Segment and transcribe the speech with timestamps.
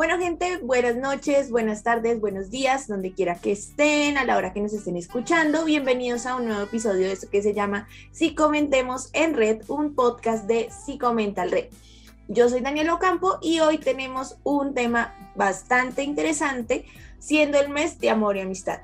[0.00, 4.54] Bueno, gente, buenas noches, buenas tardes, buenos días, donde quiera que estén, a la hora
[4.54, 5.66] que nos estén escuchando.
[5.66, 9.94] Bienvenidos a un nuevo episodio de esto que se llama Si Comentemos en Red, un
[9.94, 11.66] podcast de Si Comenta Red.
[12.28, 16.86] Yo soy Daniel Ocampo y hoy tenemos un tema bastante interesante,
[17.18, 18.80] siendo el mes de amor y amistad.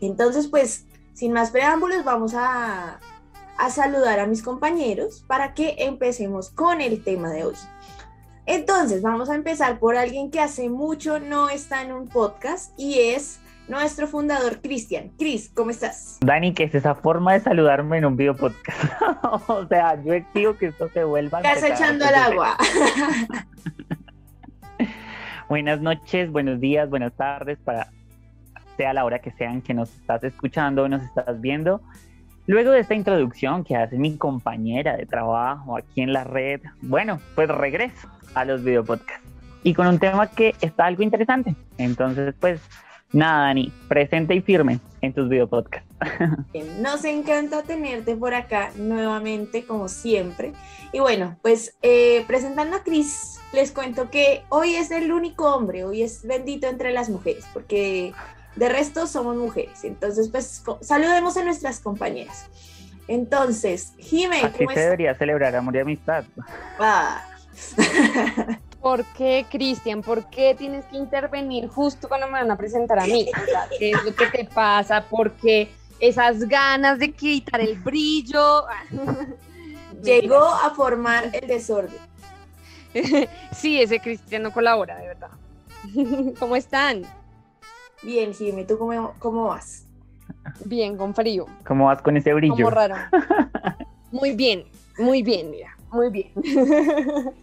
[0.00, 3.00] Entonces, pues, sin más preámbulos, vamos a,
[3.58, 7.56] a saludar a mis compañeros para que empecemos con el tema de hoy.
[8.46, 13.00] Entonces, vamos a empezar por alguien que hace mucho no está en un podcast y
[13.00, 15.10] es nuestro fundador, Cristian.
[15.18, 16.18] Cris, ¿cómo estás?
[16.20, 18.78] Dani, ¿qué es esa forma de saludarme en un video podcast?
[19.48, 21.40] o sea, yo exijo que esto se vuelva...
[21.40, 22.56] Estás echando al agua.
[25.48, 27.88] Buenas noches, buenos días, buenas tardes, para
[28.76, 31.80] sea la hora que sean que nos estás escuchando o nos estás viendo.
[32.46, 37.20] Luego de esta introducción que hace mi compañera de trabajo aquí en la red, bueno,
[37.34, 39.26] pues regreso a los videopodcasts.
[39.64, 41.56] Y con un tema que está algo interesante.
[41.76, 42.60] Entonces, pues
[43.12, 45.88] nada, Dani, presente y firme en tus videopodcasts.
[46.80, 50.52] Nos encanta tenerte por acá nuevamente, como siempre.
[50.92, 55.84] Y bueno, pues eh, presentando a Cris, les cuento que hoy es el único hombre,
[55.84, 58.12] hoy es bendito entre las mujeres, porque
[58.56, 59.84] de resto somos mujeres.
[59.84, 62.46] Entonces, pues saludemos a nuestras compañeras.
[63.08, 66.24] Entonces, Jime, ¿cómo se debería celebrar amor y amistad?
[66.78, 67.22] Ah.
[68.80, 70.02] ¿Por qué, Cristian?
[70.02, 73.28] ¿Por qué tienes que intervenir justo cuando me van a presentar a mí?
[73.78, 75.02] ¿Qué es lo que te pasa?
[75.02, 78.64] ¿Por qué esas ganas de quitar el brillo?
[80.02, 81.98] Llegó a formar el desorden.
[83.52, 85.30] sí, ese Cristian no colabora, de verdad.
[86.38, 87.02] ¿Cómo están?
[88.06, 89.84] Bien, Jimmy, ¿tú cómo, cómo vas?
[90.64, 91.46] Bien, con frío.
[91.66, 92.54] ¿Cómo vas con ese brillo?
[92.54, 92.94] Como raro.
[94.12, 94.64] Muy bien,
[94.96, 96.30] muy bien, mira, muy bien.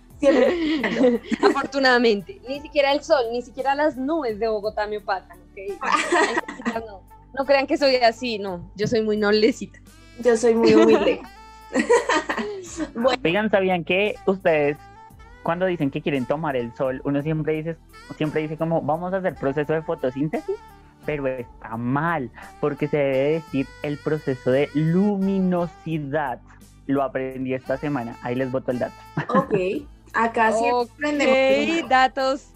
[1.43, 5.37] Afortunadamente, ni siquiera el sol, ni siquiera las nubes de Bogotá me opacan.
[7.35, 9.79] No, crean que soy así, no, yo soy muy noblecita.
[10.19, 11.19] Yo soy muy humilde.
[12.95, 13.19] bueno.
[13.23, 14.77] Oigan, ¿sabían que ustedes
[15.43, 17.77] cuando dicen que quieren tomar el sol, uno siempre dice,
[18.17, 20.55] siempre dice como vamos a hacer proceso de fotosíntesis,
[21.05, 22.31] pero está mal,
[22.61, 26.39] porque se debe decir el proceso de luminosidad.
[26.87, 28.95] Lo aprendí esta semana, ahí les boto el dato.
[29.29, 31.89] Ok, acá sí aprendemos.
[31.89, 32.47] datos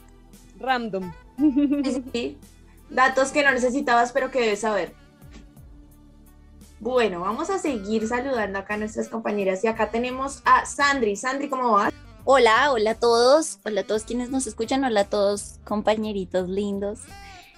[0.59, 1.11] random.
[2.13, 2.37] Sí,
[2.89, 4.93] datos que no necesitabas, pero que debes saber.
[6.79, 11.15] Bueno, vamos a seguir saludando acá a nuestras compañeras y acá tenemos a Sandri.
[11.15, 11.93] Sandri, ¿cómo vas?
[12.29, 16.99] Hola, hola a todos, hola a todos quienes nos escuchan, hola a todos compañeritos lindos,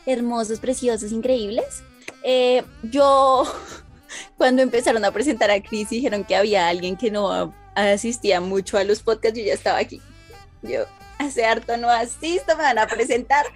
[0.06, 1.82] hermosos, preciosos, increíbles.
[2.22, 3.52] Eh, yo,
[4.38, 8.84] cuando empezaron a presentar a Cris, dijeron que había alguien que no asistía mucho a
[8.84, 10.04] los podcasts, yo ya estaba aquí.
[10.62, 10.86] Yo
[11.18, 13.48] hace harto no asisto, me van a presentar.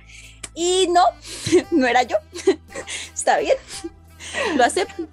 [0.56, 1.03] Y no,
[1.69, 2.18] no era yo.
[3.13, 3.57] Está bien,
[4.56, 5.07] lo acepto.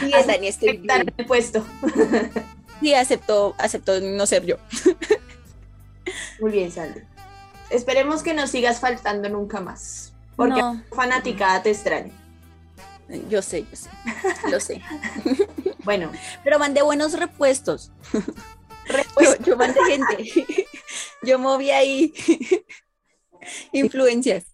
[0.00, 1.14] Sí, Dani, estoy bien.
[1.26, 1.62] puesto.
[2.80, 4.56] Sí, aceptó, aceptó no ser yo.
[6.40, 7.04] Muy bien, Sandra.
[7.70, 10.12] Esperemos que no sigas faltando nunca más.
[10.36, 10.62] Porque
[10.94, 12.12] fanaticada te extraña.
[13.28, 13.90] Yo sé, yo sé.
[14.50, 14.82] Lo sé.
[15.84, 16.12] bueno.
[16.44, 17.90] Pero mandé buenos repuestos.
[19.44, 20.30] Yo, mandé gente.
[21.22, 22.14] Yo moví ahí
[23.72, 24.44] influencias.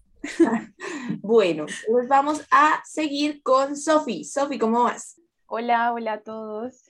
[1.19, 4.23] Bueno, pues vamos a seguir con Sofi.
[4.23, 5.21] Sofi, ¿cómo vas?
[5.45, 6.84] Hola, hola a todos.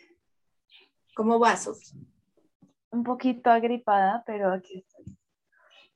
[1.16, 1.98] ¿Cómo vas, Sofía?
[2.92, 5.18] Un poquito agripada, pero aquí estoy,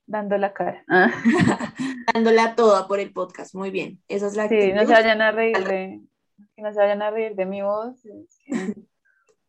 [0.06, 0.82] dando la cara.
[2.14, 4.02] Dándola toda por el podcast, muy bien.
[4.08, 6.00] Esa es la Sí, no se vayan a reír de,
[6.56, 8.00] no se vayan a reír de mi voz.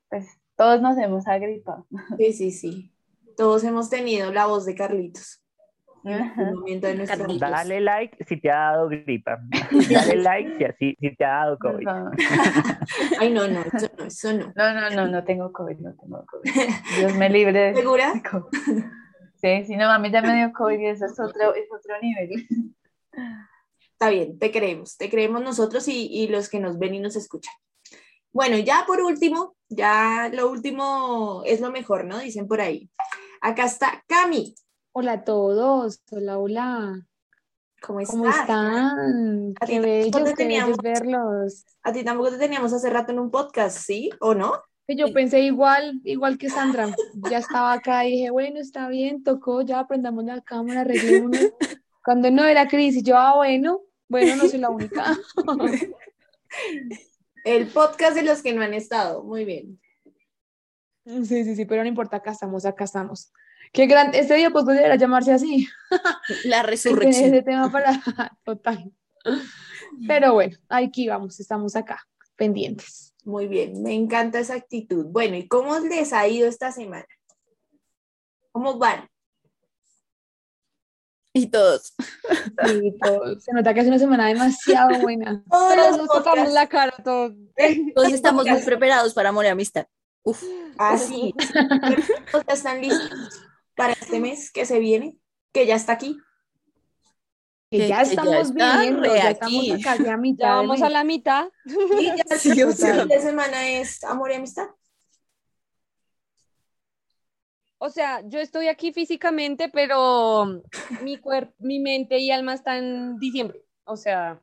[0.10, 0.28] pues
[0.58, 1.88] todos nos hemos agripado.
[2.18, 2.94] Sí, sí, sí.
[3.38, 5.41] Todos hemos tenido la voz de Carlitos.
[6.04, 9.40] Dale like si te ha dado gripa.
[9.90, 11.88] Dale like si, así, si te ha dado COVID.
[13.20, 14.54] Ay, no, no, eso no, eso no.
[14.56, 16.52] No, no, no, no tengo COVID, no tengo COVID.
[17.00, 17.74] Dios me libre.
[17.76, 18.14] ¿Segura?
[19.36, 22.00] Sí, sí, no, a mí ya me dio COVID y eso es otro, es otro
[22.02, 22.48] nivel.
[23.92, 27.16] Está bien, te creemos, te creemos nosotros y, y los que nos ven y nos
[27.16, 27.54] escuchan.
[28.34, 32.20] Bueno, ya por último, ya lo último es lo mejor, ¿no?
[32.20, 32.90] Dicen por ahí.
[33.42, 34.56] Acá está Cami.
[34.94, 37.08] Hola a todos, hola, hola.
[37.82, 39.54] ¿Cómo, ¿Cómo están?
[39.66, 41.66] Qué bello, teníamos, verlos.
[41.82, 44.10] A ti tampoco te teníamos hace rato en un podcast, ¿sí?
[44.20, 44.52] ¿O no?
[44.90, 46.94] Yo pensé igual, igual que Sandra.
[47.30, 50.94] Ya estaba acá y dije, bueno, está bien, tocó, ya aprendamos la cámara.
[52.04, 55.18] Cuando no era crisis, yo, ah, bueno, bueno, no soy la única.
[57.46, 59.80] El podcast de los que no han estado, muy bien.
[61.06, 63.32] Sí, sí, sí, pero no importa, acá estamos, acá estamos.
[63.74, 64.66] Qué gran, este día pues
[65.00, 65.68] llamarse así.
[66.46, 67.34] La resurrección.
[67.34, 68.02] ese tema para
[68.46, 68.92] total.
[70.08, 73.14] Pero bueno, aquí vamos, estamos acá, pendientes.
[73.24, 75.06] Muy bien, me encanta esa actitud.
[75.06, 77.06] Bueno, ¿y cómo les ha ido esta semana?
[78.52, 79.08] ¿Cómo van?
[81.34, 81.94] Y todos.
[82.66, 85.44] Sí, todo- se nota que es una semana demasiado buena.
[85.50, 87.34] Todos Todos nos tocamos la cara, todos.
[87.96, 89.88] Todos estamos muy preparados para amor y amistad.
[90.24, 90.44] Uf.
[90.78, 91.34] Así.
[92.32, 93.10] ¿Todos ya están listos
[93.76, 95.18] para este mes que se viene?
[95.54, 96.18] Que ya está aquí.
[97.70, 99.70] Que Que- ya que ya estamos viviendo, ya aquí.
[99.72, 100.48] estamos casi a mitad.
[100.48, 101.50] Ya vamos a la mitad.
[101.66, 103.00] Y ya el Sí, o sea.
[103.00, 104.68] fin de semana es amor y amistad.
[107.84, 110.62] O sea, yo estoy aquí físicamente, pero
[111.02, 113.64] mi cuerpo, mi mente y alma están en diciembre.
[113.86, 114.40] O sea,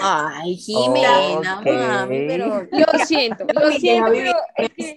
[0.00, 1.66] Ay, Jimena, Ok.
[1.66, 4.96] mami, pero lo siento, lo siento, pero es que.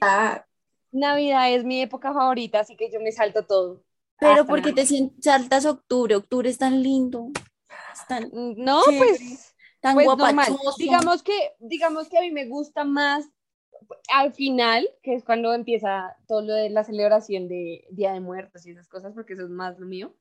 [0.92, 3.84] Navidad es mi época favorita, así que yo me salto todo.
[4.20, 4.86] pero porque te
[5.22, 7.32] saltas octubre, octubre es tan lindo,
[7.94, 9.18] es tan, No, Chévere.
[9.20, 10.76] pues, tan pues guapachoso.
[10.78, 13.30] Digamos que, digamos que a mí me gusta más
[14.14, 18.66] al final, que es cuando empieza todo lo de la celebración de Día de Muertos
[18.66, 20.14] y esas cosas, porque eso es más lo mío,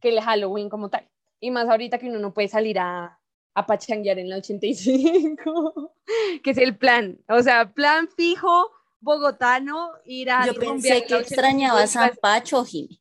[0.00, 1.08] que el Halloween como tal.
[1.40, 3.18] Y más ahorita que uno no puede salir a,
[3.54, 5.92] a pachanguear en la 85,
[6.44, 7.18] que es el plan.
[7.28, 12.18] O sea, plan fijo bogotano, ir a Yo pensé que 85 extrañaba y San pues-
[12.18, 13.00] Pacho, Jimmy.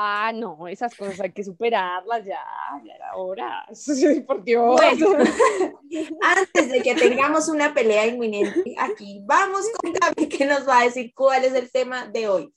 [0.00, 2.40] Ah, no, esas cosas hay que superarlas ya,
[2.84, 3.66] ya era hora.
[4.26, 4.76] Por Dios.
[4.76, 5.08] Bueno,
[6.22, 10.84] antes de que tengamos una pelea inminente, aquí vamos con Gaby que nos va a
[10.84, 12.54] decir cuál es el tema de hoy.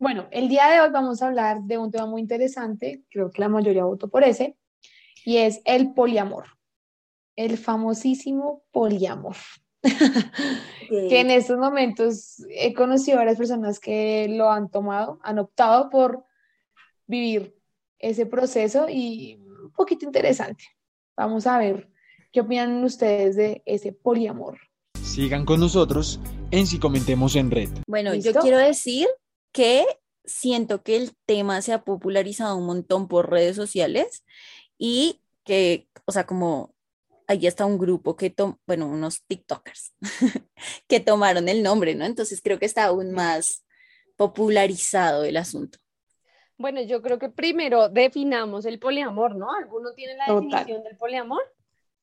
[0.00, 3.42] Bueno, el día de hoy vamos a hablar de un tema muy interesante, creo que
[3.42, 4.56] la mayoría votó por ese,
[5.24, 6.46] y es el poliamor,
[7.36, 9.36] el famosísimo poliamor.
[10.88, 15.90] que en estos momentos he conocido a varias personas que lo han tomado, han optado
[15.90, 16.24] por
[17.06, 17.56] vivir
[17.98, 20.64] ese proceso y un poquito interesante.
[21.16, 21.90] Vamos a ver
[22.32, 24.58] qué opinan ustedes de ese poliamor.
[25.02, 27.70] Sigan con nosotros en Si Comentemos en Red.
[27.86, 29.08] Bueno, yo quiero decir
[29.52, 29.84] que
[30.24, 34.24] siento que el tema se ha popularizado un montón por redes sociales
[34.78, 36.74] y que, o sea, como
[37.30, 38.34] ahí está un grupo que,
[38.66, 39.94] bueno, unos TikTokers
[40.88, 42.04] que tomaron el nombre, ¿no?
[42.04, 43.64] Entonces creo que está aún más
[44.16, 45.78] popularizado el asunto.
[46.58, 49.54] Bueno, yo creo que primero definamos el poliamor, ¿no?
[49.54, 50.50] ¿Alguno tiene la Total.
[50.50, 51.42] definición del poliamor?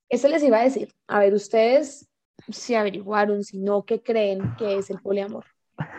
[0.07, 0.95] Eso les iba a decir.
[1.07, 2.07] A ver, ustedes
[2.50, 5.45] si averiguaron, si no, ¿qué creen que es el poliamor?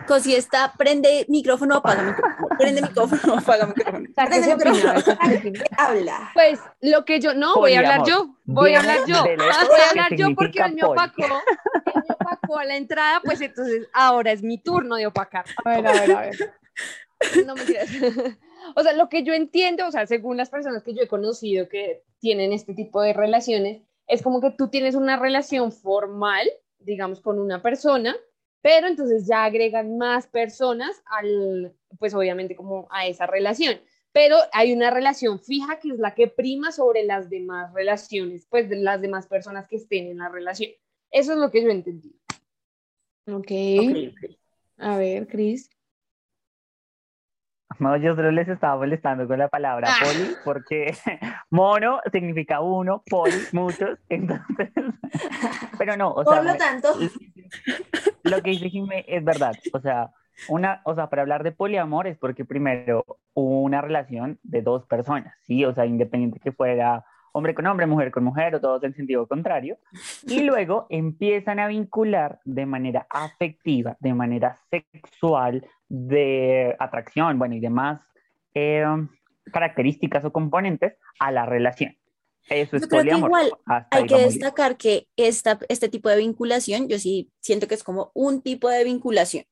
[0.06, 4.08] Cosi está, prende micrófono, apaga micrófono, prende micrófono, apaga micrófono.
[4.14, 5.64] Prende.
[5.76, 6.30] Habla.
[6.34, 9.90] Pues lo que yo, no, voy a hablar yo, voy a hablar yo, voy a
[9.90, 14.32] hablar yo porque él me opacó, él me opacó a la entrada, pues entonces ahora
[14.32, 15.44] es mi turno de opacar.
[15.64, 16.54] A ver, a ver, a ver.
[17.46, 17.88] No mentiras.
[18.74, 21.68] O sea, lo que yo entiendo, o sea, según las personas que yo he conocido
[21.68, 26.48] que tienen este tipo de relaciones, es como que tú tienes una relación formal,
[26.78, 28.16] digamos, con una persona,
[28.60, 33.80] pero entonces ya agregan más personas al, pues obviamente como a esa relación.
[34.12, 38.68] Pero hay una relación fija que es la que prima sobre las demás relaciones, pues
[38.68, 40.70] de las demás personas que estén en la relación.
[41.10, 42.14] Eso es lo que yo entendí.
[43.26, 43.36] Ok.
[43.36, 44.30] Ok, ok.
[44.78, 45.70] A ver, Cris.
[47.78, 50.04] No, yo solo les estaba molestando con la palabra Ah.
[50.04, 50.94] poli, porque
[51.50, 54.70] mono significa uno, poli, muchos, entonces,
[55.78, 56.94] pero no, o sea, Por lo me- tanto,
[58.22, 60.10] lo que dice Jimé es verdad, o sea,
[60.48, 64.86] una, o sea, para hablar de poliamor es porque primero hubo una relación de dos
[64.86, 65.64] personas, ¿sí?
[65.64, 69.26] O sea, independiente que fuera hombre con hombre, mujer con mujer o todos en sentido
[69.26, 69.78] contrario,
[70.26, 77.60] y luego empiezan a vincular de manera afectiva, de manera sexual, de atracción, bueno, y
[77.60, 78.00] demás
[78.54, 78.84] eh,
[79.52, 81.97] características o componentes a la relación.
[82.48, 84.28] Eso es Yo creo que igual Hasta Hay que bien.
[84.28, 88.68] destacar que esta, este tipo de vinculación, yo sí siento que es como un tipo
[88.68, 89.44] de vinculación.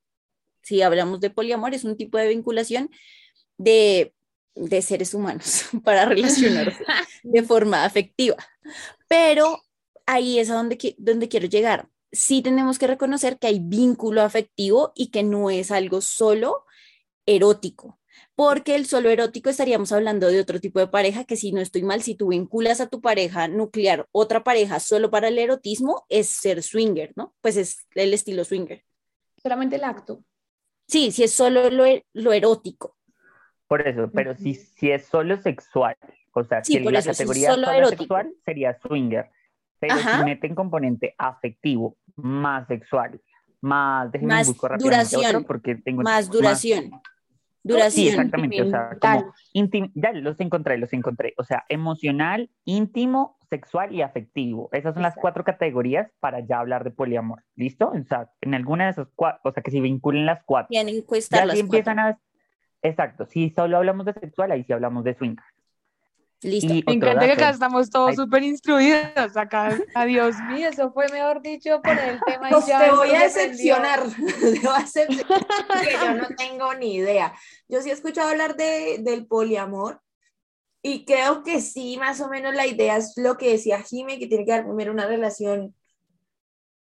[0.63, 2.91] Si hablamos de poliamor, es un tipo de vinculación
[3.59, 4.15] de,
[4.55, 6.85] de seres humanos para relacionarse
[7.23, 8.37] de forma afectiva.
[9.09, 9.61] Pero
[10.07, 11.89] ahí es a donde, donde quiero llegar.
[12.13, 16.65] Sí tenemos que reconocer que hay vínculo afectivo y que no es algo solo
[17.27, 17.99] erótico.
[18.37, 21.83] Porque el solo erótico estaríamos hablando de otro tipo de pareja que si no estoy
[21.83, 26.29] mal, si tú vinculas a tu pareja nuclear otra pareja solo para el erotismo, es
[26.29, 27.35] ser swinger, ¿no?
[27.41, 28.85] Pues es el estilo swinger.
[29.43, 30.23] Solamente el acto.
[30.87, 32.97] Sí, si es solo lo, e- lo erótico.
[33.67, 35.97] Por eso, pero si, si es solo sexual,
[36.33, 39.31] o sea, Sí, si la eso, si es categoría solo sexual sería swinger,
[39.81, 40.19] pero Ajá.
[40.19, 43.19] si meten componente afectivo, más sexual,
[43.63, 46.91] más, déjenme Más rápidamente duración, otro porque tengo Más duración.
[47.67, 48.09] Duración.
[48.09, 48.63] exactamente.
[48.63, 51.35] O sea, como íntimo, ya los encontré, los encontré.
[51.39, 54.69] O sea, emocional, íntimo, sexual y afectivo.
[54.73, 55.21] Esas son las Exacto.
[55.21, 57.45] cuatro categorías para ya hablar de poliamor.
[57.55, 57.91] ¿Listo?
[57.91, 60.69] O sea, en alguna de esas cuatro, o sea, que si vinculen las cuatro.
[60.71, 62.21] Tienen que Ya si las empiezan cuatro.
[62.21, 62.27] a...
[62.83, 65.37] Exacto, si solo hablamos de sexual, ahí sí hablamos de swing.
[66.43, 66.73] Listo.
[66.73, 69.37] Y Me encanta que acá estamos todos súper instruidos.
[69.37, 72.51] Acá, adiós mío, eso fue mejor dicho por el tema.
[72.51, 76.75] y Pues ya te voy a decepcionar, te voy a decepcionar porque yo no tengo
[76.75, 77.35] ni idea.
[77.69, 80.03] Yo sí he escuchado hablar de, del poliamor
[80.83, 84.27] y creo que sí, más o menos la idea es lo que decía Jime, que
[84.27, 85.75] tiene que haber primero una relación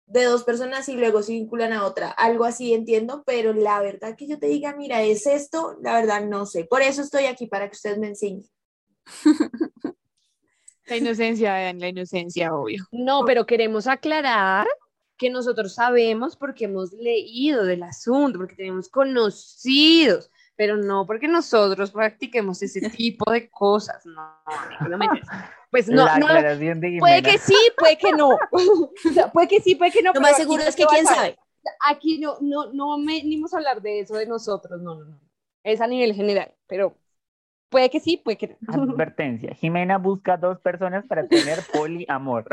[0.07, 2.11] de dos personas y luego se vinculan a otra.
[2.11, 6.25] Algo así entiendo, pero la verdad que yo te diga, mira, es esto, la verdad
[6.27, 6.65] no sé.
[6.65, 8.45] Por eso estoy aquí, para que ustedes me enseñen.
[10.87, 12.85] La inocencia, vean, la inocencia, obvio.
[12.91, 14.67] No, pero queremos aclarar
[15.17, 21.93] que nosotros sabemos porque hemos leído del asunto, porque tenemos conocidos, pero no porque nosotros
[21.93, 24.05] practiquemos ese tipo de cosas.
[24.05, 25.21] No, menos.
[25.71, 28.31] Pues no, la no, de puede que sí, puede que no.
[28.51, 30.13] O sea, puede que sí, puede que no.
[30.13, 31.39] Lo más aquí seguro no es que quién sabe.
[31.89, 35.21] Aquí no, no, no venimos a hablar de eso de nosotros, no, no, no.
[35.63, 36.97] Es a nivel general, pero
[37.73, 38.83] puede que sí, puede que no.
[38.93, 42.47] Advertencia, Jimena busca dos personas para tener poliamor.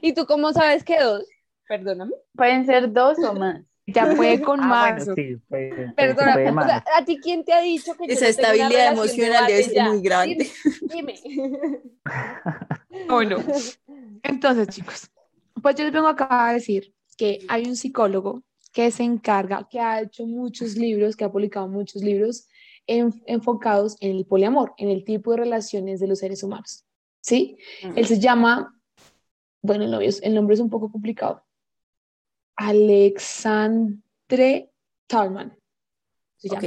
[0.00, 1.24] ¿Y tú cómo sabes que dos?
[1.66, 2.12] Perdóname.
[2.36, 3.62] Pueden ser dos o más.
[3.86, 5.06] Ya puede con Ah, más.
[5.06, 5.36] bueno, sí,
[5.96, 9.62] Perdona, puede o sea, ¿a ti quién te ha dicho que Esa estabilidad emocional debe
[9.64, 9.88] ser ya?
[9.90, 10.50] muy grande.
[10.82, 11.14] Dime.
[11.24, 11.80] dime.
[13.08, 13.36] Bueno,
[14.22, 15.10] entonces, chicos,
[15.62, 18.42] pues yo les vengo acá a decir que hay un psicólogo
[18.72, 22.48] que se encarga, que ha hecho muchos libros, que ha publicado muchos libros
[22.86, 26.84] en- enfocados en el poliamor, en el tipo de relaciones de los seres humanos.
[27.20, 27.56] ¿Sí?
[27.96, 28.78] Él se llama,
[29.62, 31.42] bueno, el nombre es, el nombre es un poco complicado,
[32.56, 34.70] Alexandre
[35.06, 35.56] Talman.
[36.36, 36.62] Se llama.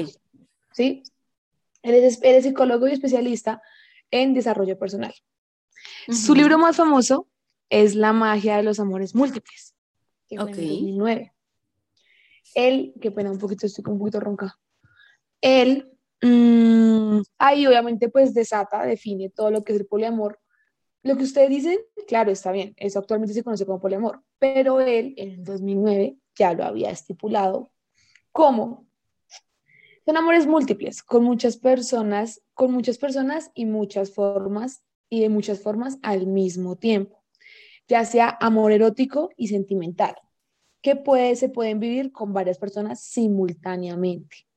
[0.73, 1.03] ¿Sí?
[1.83, 3.61] Él es, él es psicólogo y especialista
[4.11, 5.13] en desarrollo personal.
[6.09, 7.27] Su libro más famoso
[7.69, 9.73] es La magia de los amores múltiples,
[10.27, 10.57] que fue en Ok.
[10.59, 11.33] el 2009.
[12.55, 14.57] Él, qué pena, un poquito, estoy un poquito ronca.
[15.41, 20.39] Él, mm, ahí obviamente pues desata, define todo lo que es el poliamor.
[21.03, 25.13] Lo que ustedes dicen, claro, está bien, eso actualmente se conoce como poliamor, pero él
[25.17, 27.71] en el 2009 ya lo había estipulado
[28.31, 28.87] como
[30.07, 35.59] son amores múltiples, con muchas personas, con muchas personas y muchas formas y de muchas
[35.59, 37.25] formas al mismo tiempo,
[37.89, 40.15] ya sea amor erótico y sentimental,
[40.81, 44.47] que puede, se pueden vivir con varias personas simultáneamente.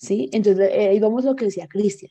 [0.00, 0.30] ¿Sí?
[0.32, 2.10] Entonces, eh, ahí vamos a lo que decía Cristian,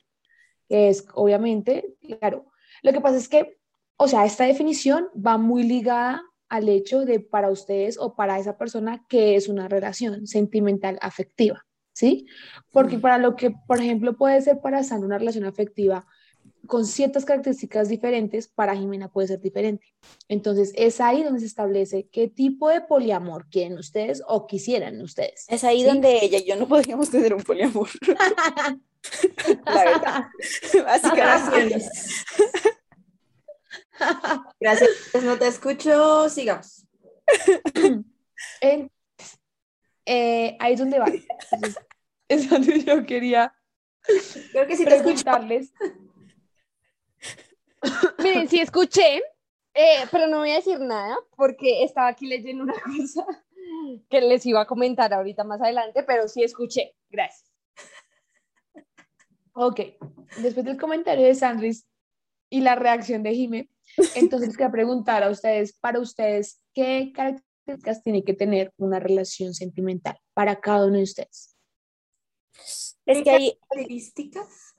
[0.68, 2.46] que es obviamente, claro,
[2.82, 3.58] lo que pasa es que,
[3.96, 8.56] o sea, esta definición va muy ligada al hecho de para ustedes o para esa
[8.56, 12.26] persona que es una relación sentimental afectiva, ¿sí?
[12.72, 16.06] Porque para lo que, por ejemplo, puede ser para Sandra una relación afectiva
[16.66, 19.86] con ciertas características diferentes, para Jimena puede ser diferente.
[20.28, 25.46] Entonces, es ahí donde se establece qué tipo de poliamor quieren ustedes o quisieran ustedes.
[25.48, 25.86] Es ahí ¿sí?
[25.86, 27.88] donde ella y yo no podríamos tener un poliamor.
[29.64, 30.24] La verdad.
[30.84, 31.68] Básicamente.
[31.68, 32.24] Gracias.
[34.58, 34.90] Gracias,
[35.22, 36.86] no te escucho, sigamos.
[38.62, 38.90] En-
[40.06, 41.06] eh, ahí es donde va.
[41.50, 41.78] Entonces,
[42.28, 43.54] es donde yo quería
[44.52, 45.24] Creo que sí te escucho.
[48.18, 49.22] Miren, sí escuché,
[49.74, 53.26] eh, pero no voy a decir nada porque estaba aquí leyendo una cosa
[54.08, 56.94] que les iba a comentar ahorita más adelante, pero sí escuché.
[57.08, 57.50] Gracias.
[59.52, 59.80] Ok,
[60.42, 61.86] después del comentario de Sandris
[62.50, 63.70] y la reacción de Jime,
[64.14, 70.18] entonces quería preguntar a ustedes, para ustedes, ¿qué características tiene que tener una relación sentimental
[70.34, 71.56] para cada uno de ustedes?
[73.06, 74.69] Es que ahí, Características.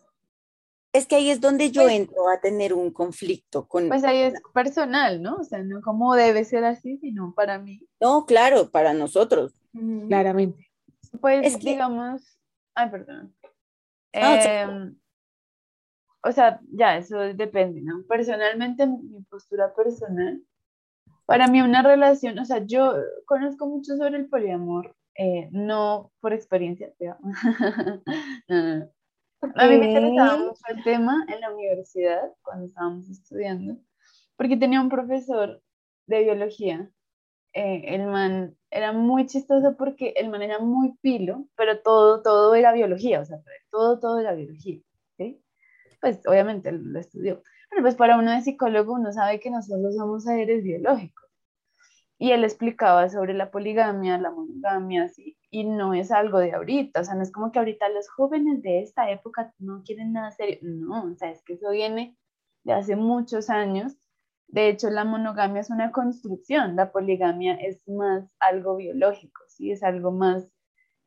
[0.93, 3.87] Es que ahí es donde yo entro a tener un conflicto con.
[3.87, 5.35] Pues ahí es personal, ¿no?
[5.37, 7.81] O sea, no como debe ser así, sino para mí.
[7.99, 9.53] No, claro, para nosotros.
[10.07, 10.69] Claramente.
[11.19, 12.37] Pues Es que- digamos,
[12.75, 13.33] ay, perdón.
[14.13, 14.49] Ah, sí.
[14.49, 14.95] Em,
[16.23, 18.03] o sea, ya, eso depende, ¿no?
[18.07, 20.41] Personalmente, mi postura personal,
[21.25, 22.93] para mí una relación, o sea, yo
[23.25, 27.17] conozco mucho sobre el poliamor, eh, no por experiencia, pero
[28.49, 28.89] no, no, no.
[29.55, 33.77] A mí me interesaba mucho el tema en la universidad, cuando estábamos estudiando,
[34.37, 35.61] porque tenía un profesor
[36.07, 36.91] de biología.
[37.53, 42.55] eh, el man era muy chistoso porque el man era muy pilo, pero todo, todo
[42.55, 43.39] era biología, o sea,
[43.71, 44.81] todo, todo era biología,
[45.17, 45.43] ¿sí?
[46.01, 47.43] Pues obviamente lo estudió.
[47.69, 51.30] Pero pues para uno de psicólogo uno sabe que nosotros somos seres biológicos.
[52.21, 55.39] Y él explicaba sobre la poligamia, la monogamia, ¿sí?
[55.49, 58.61] y no es algo de ahorita, o sea, no es como que ahorita los jóvenes
[58.61, 62.15] de esta época no quieren nada serio, no, o sea, es que eso viene
[62.63, 63.97] de hace muchos años.
[64.47, 69.71] De hecho, la monogamia es una construcción, la poligamia es más algo biológico, ¿sí?
[69.71, 70.47] Es algo más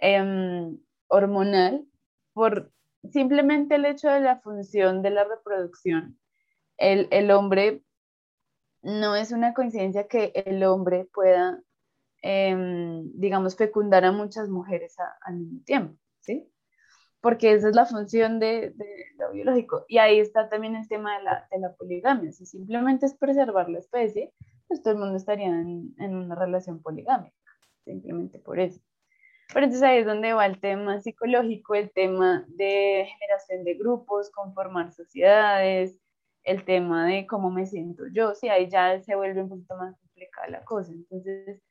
[0.00, 1.86] em, hormonal
[2.32, 2.72] por
[3.12, 6.18] simplemente el hecho de la función de la reproducción.
[6.76, 7.83] El, el hombre
[8.84, 11.60] no es una coincidencia que el hombre pueda,
[12.22, 16.48] em, digamos, fecundar a muchas mujeres al mismo tiempo, ¿sí?
[17.20, 18.74] Porque esa es la función de,
[19.18, 19.84] lo biológico.
[19.88, 22.32] Y ahí está también el tema de la, de la, poligamia.
[22.32, 24.32] Si simplemente es preservar la especie,
[24.68, 27.34] pues todo el mundo estaría en, en una relación poligámica,
[27.84, 28.80] simplemente por eso.
[29.52, 34.30] Pero entonces ahí es donde va el tema psicológico, el tema de generación de grupos,
[34.30, 35.96] conformar sociedades,
[36.44, 39.96] el tema de cómo me siento yo, sí, ahí ya se vuelve un poquito más
[39.98, 40.92] complicada la cosa.
[40.92, 41.62] Entonces,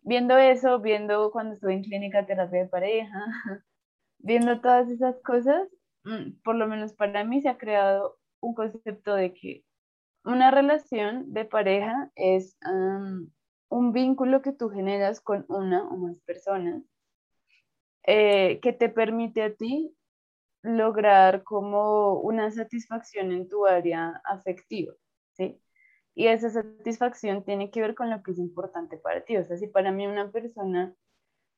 [0.00, 3.26] viendo eso, viendo cuando estuve en clínica terapia de pareja,
[4.18, 5.68] viendo todas esas cosas,
[6.04, 9.64] mm, por lo menos para mí se ha creado un concepto de que
[10.24, 12.56] una relación de pareja es
[13.68, 16.82] un vínculo que tú generas con una o más personas
[18.04, 19.96] eh, que te permite a ti
[20.62, 24.94] lograr como una satisfacción en tu área afectiva,
[25.32, 25.60] ¿sí?
[26.14, 29.36] Y esa satisfacción tiene que ver con lo que es importante para ti.
[29.36, 30.94] O sea, si para mí una persona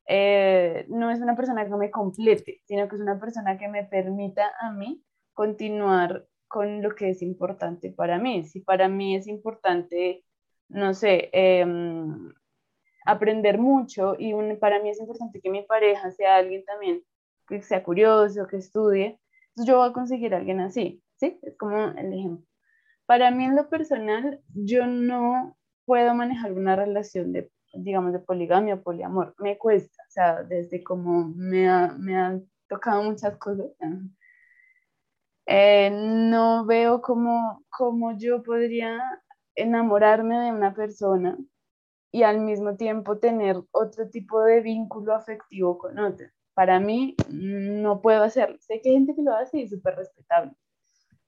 [0.06, 3.84] eh, no es una persona que me complete, sino que es una persona que me
[3.84, 8.44] permita a mí continuar con lo que es importante para mí.
[8.44, 10.24] Si para mí es importante,
[10.68, 12.32] no sé, em,
[13.06, 17.02] aprender mucho y para mí es importante que mi pareja sea alguien también
[17.46, 19.20] que sea curioso, que estudie,
[19.54, 21.38] entonces yo voy a conseguir a alguien así, ¿sí?
[21.42, 22.44] Es como el ejemplo.
[23.06, 28.74] Para mí en lo personal, yo no puedo manejar una relación de, digamos, de poligamia
[28.74, 29.34] o poliamor.
[29.38, 33.66] Me cuesta, o sea, desde como me ha, me han tocado muchas cosas.
[35.46, 39.00] Eh, no veo cómo, cómo yo podría
[39.54, 41.38] enamorarme de una persona
[42.10, 48.00] y al mismo tiempo tener otro tipo de vínculo afectivo con otra para mí no
[48.00, 48.56] puedo hacerlo.
[48.60, 50.52] Sé que hay gente que lo hace y es súper respetable,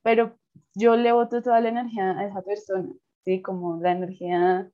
[0.03, 0.39] pero
[0.75, 2.93] yo le voto toda la energía a esa persona,
[3.25, 3.43] ¿sí?
[3.43, 4.71] Como la energía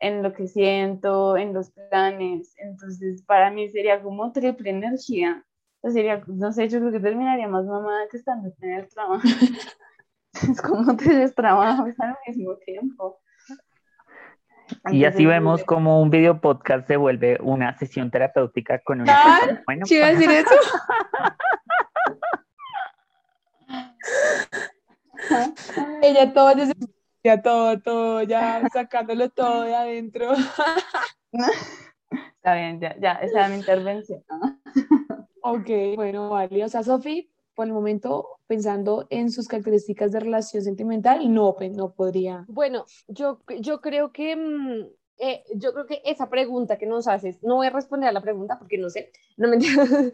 [0.00, 2.54] en lo que siento, en los planes.
[2.58, 5.44] Entonces, para mí sería como triple energía.
[5.82, 9.22] O sería, no sé, yo creo que terminaría más mamada que estando en el trabajo.
[10.32, 13.18] es como tres trabajos al mismo tiempo.
[14.90, 19.60] Y así vemos como un video podcast se vuelve una sesión terapéutica con una ¿Ah?
[19.66, 20.50] Bueno, ¿Sí iba a decir eso?
[26.02, 26.52] Ella todo,
[27.22, 30.32] ya todo, todo, ya sacándolo todo de adentro.
[32.36, 34.24] Está bien, ya, ya, esa es mi intervención.
[35.42, 36.64] ok, bueno, vale.
[36.64, 37.29] O sea, Sofi,
[37.60, 42.46] por momento, pensando en sus características de relación sentimental, no, pues, no podría.
[42.48, 44.34] Bueno, yo, yo creo que...
[44.34, 44.86] Mm,
[45.18, 48.22] eh, yo creo que esa pregunta que nos haces, no voy a responder a la
[48.22, 50.10] pregunta porque no sé, no me eh,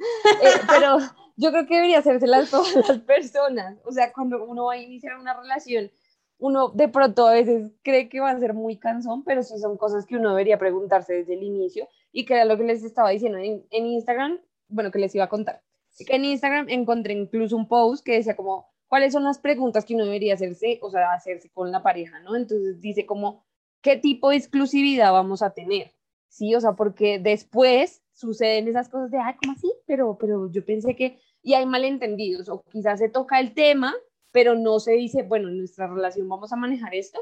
[0.69, 0.99] pero
[1.37, 3.79] yo creo que debería hacérsela a todas las personas.
[3.85, 5.93] O sea, cuando uno va a iniciar una relación,
[6.39, 9.77] uno de pronto a veces cree que va a ser muy cansón, pero sí son
[9.77, 13.11] cosas que uno debería preguntarse desde el inicio y que era lo que les estaba
[13.11, 15.63] diciendo en, en Instagram, bueno, que les iba a contar
[16.09, 20.05] en Instagram encontré incluso un post que decía como, ¿cuáles son las preguntas que uno
[20.05, 22.37] debería hacerse, o sea, hacerse con la pareja, ¿no?
[22.37, 23.45] Entonces dice como,
[23.83, 25.93] ¿qué tipo de exclusividad vamos a tener?
[26.29, 29.73] Sí, o sea, porque después suceden esas cosas de, ay, ¿cómo así?
[29.87, 33.95] Pero, pero yo pensé que, y hay malentendidos, o quizás se toca el tema,
[34.33, 37.21] pero no se dice, bueno, en nuestra relación vamos a manejar esto,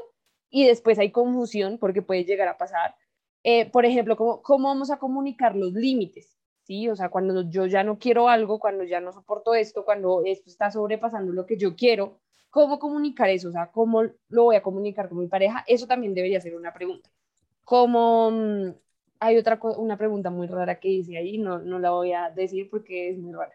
[0.49, 2.95] y después hay confusión porque puede llegar a pasar.
[3.43, 6.37] Eh, por ejemplo, ¿cómo, ¿cómo vamos a comunicar los límites?
[6.65, 6.89] ¿Sí?
[6.89, 10.49] O sea, cuando yo ya no quiero algo, cuando ya no soporto esto, cuando esto
[10.49, 13.49] está sobrepasando lo que yo quiero, ¿cómo comunicar eso?
[13.49, 15.63] O sea, ¿cómo lo voy a comunicar con mi pareja?
[15.67, 17.09] Eso también debería ser una pregunta.
[17.63, 18.73] Como mm,
[19.19, 22.69] hay otra una pregunta muy rara que dice ahí, no, no la voy a decir
[22.69, 23.53] porque es muy rara.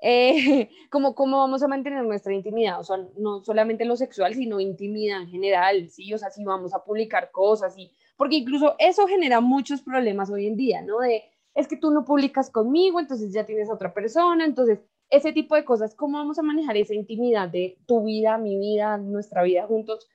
[0.00, 4.60] Eh, como cómo vamos a mantener nuestra intimidad, o sea, no solamente lo sexual, sino
[4.60, 6.12] intimidad en general, ¿sí?
[6.12, 10.46] O sea, si vamos a publicar cosas, y porque incluso eso genera muchos problemas hoy
[10.46, 11.00] en día, ¿no?
[11.00, 11.24] De,
[11.54, 15.54] es que tú no publicas conmigo, entonces ya tienes a otra persona, entonces ese tipo
[15.54, 19.66] de cosas, ¿cómo vamos a manejar esa intimidad de tu vida, mi vida, nuestra vida
[19.66, 20.08] juntos?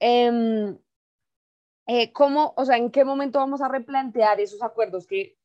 [0.00, 0.76] Em,
[1.86, 5.36] eh, ¿Cómo, o sea, en qué momento vamos a replantear esos acuerdos que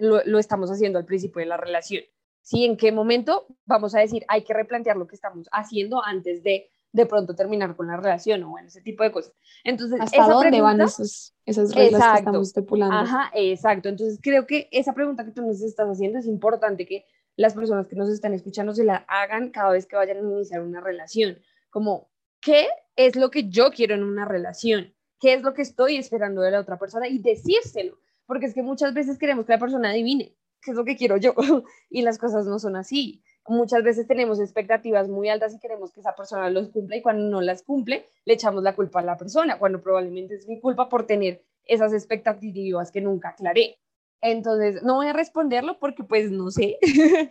[0.00, 2.02] lo, estamos haciendo al principio de la relación?
[2.42, 2.64] ¿Sí?
[2.64, 6.70] ¿En qué momento vamos a decir, hay que replantear lo que estamos haciendo antes de
[6.94, 9.34] de pronto terminar con la relación o bueno, ese tipo de cosas.
[9.64, 12.18] Entonces, ¿Hasta esa dónde van esos, esas reglas que Exacto.
[12.18, 12.96] estamos estipulando?
[12.96, 13.88] Ajá, exacto.
[13.88, 17.04] Entonces creo que esa pregunta que tú nos estás haciendo es importante que
[17.34, 20.62] las personas que nos están escuchando se la hagan cada vez que vayan a iniciar
[20.62, 21.36] una relación.
[21.68, 24.94] Como, ¿qué es lo que yo quiero en una relación?
[25.18, 27.08] ¿Qué es lo que estoy esperando de la otra persona?
[27.08, 27.98] Y decírselo.
[28.24, 31.16] Porque es que muchas veces queremos que la persona adivine qué es lo que quiero
[31.16, 31.34] yo.
[31.90, 33.24] y las cosas no son así.
[33.46, 37.24] Muchas veces tenemos expectativas muy altas y queremos que esa persona los cumpla y cuando
[37.28, 40.88] no las cumple le echamos la culpa a la persona, cuando probablemente es mi culpa
[40.88, 43.78] por tener esas expectativas que nunca aclaré.
[44.22, 46.78] Entonces, no voy a responderlo porque pues no sé.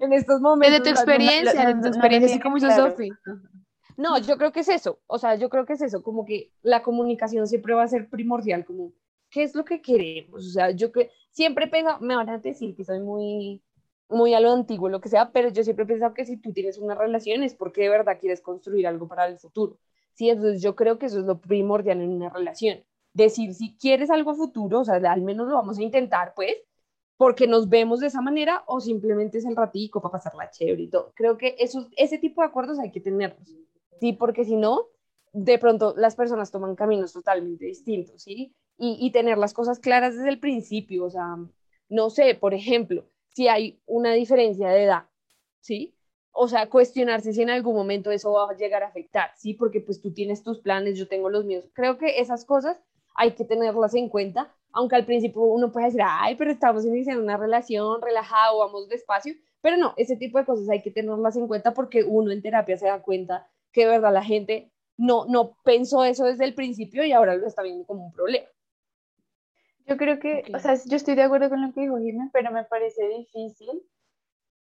[0.00, 0.78] en estos momentos...
[0.78, 2.96] Desde tu experiencia, no- desde tu no experiencia, así tiene como claro.
[3.98, 5.00] No, yo creo que es eso.
[5.06, 8.08] O sea, yo creo que es eso, como que la comunicación siempre va a ser
[8.08, 8.92] primordial, como,
[9.28, 10.46] ¿qué es lo que queremos?
[10.46, 13.62] O sea, yo que siempre he pensado, me van a decir que soy muy,
[14.08, 16.52] muy a lo antiguo, lo que sea, pero yo siempre he pensado que si tú
[16.52, 19.78] tienes una relación es porque de verdad quieres construir algo para el futuro.
[20.14, 22.84] Sí, entonces yo creo que eso es lo primordial en una relación.
[23.14, 26.54] Decir si quieres algo futuro, o sea, al menos lo vamos a intentar, pues,
[27.16, 30.88] porque nos vemos de esa manera o simplemente es el ratico para pasarla chévere y
[30.90, 31.12] todo.
[31.14, 33.48] Creo que eso, ese tipo de acuerdos hay que tenerlos.
[34.00, 34.88] Sí, porque si no,
[35.32, 38.54] de pronto las personas toman caminos totalmente distintos, ¿sí?
[38.76, 41.36] Y, y tener las cosas claras desde el principio, o sea,
[41.88, 45.04] no sé, por ejemplo, si hay una diferencia de edad,
[45.60, 45.94] ¿sí?
[46.32, 49.54] O sea, cuestionarse si en algún momento eso va a llegar a afectar, ¿sí?
[49.54, 51.68] Porque pues tú tienes tus planes, yo tengo los míos.
[51.74, 52.80] Creo que esas cosas
[53.14, 57.22] hay que tenerlas en cuenta, aunque al principio uno puede decir, ay, pero estamos iniciando
[57.22, 61.46] una relación relajado, vamos despacio, pero no, ese tipo de cosas hay que tenerlas en
[61.46, 65.56] cuenta porque uno en terapia se da cuenta que de verdad la gente no, no
[65.64, 68.46] pensó eso desde el principio y ahora lo está viendo como un problema.
[69.92, 70.56] Yo creo que, Ok.
[70.56, 73.82] o sea, yo estoy de acuerdo con lo que dijo Jimmy, pero me parece difícil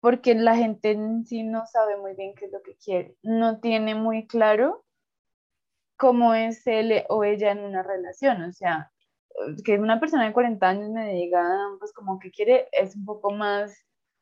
[0.01, 3.61] porque la gente en sí no sabe muy bien qué es lo que quiere, no
[3.61, 4.83] tiene muy claro
[5.95, 8.91] cómo es él o ella en una relación, o sea,
[9.63, 11.41] que una persona de 40 años me diga,
[11.79, 13.73] pues como que quiere, es un poco más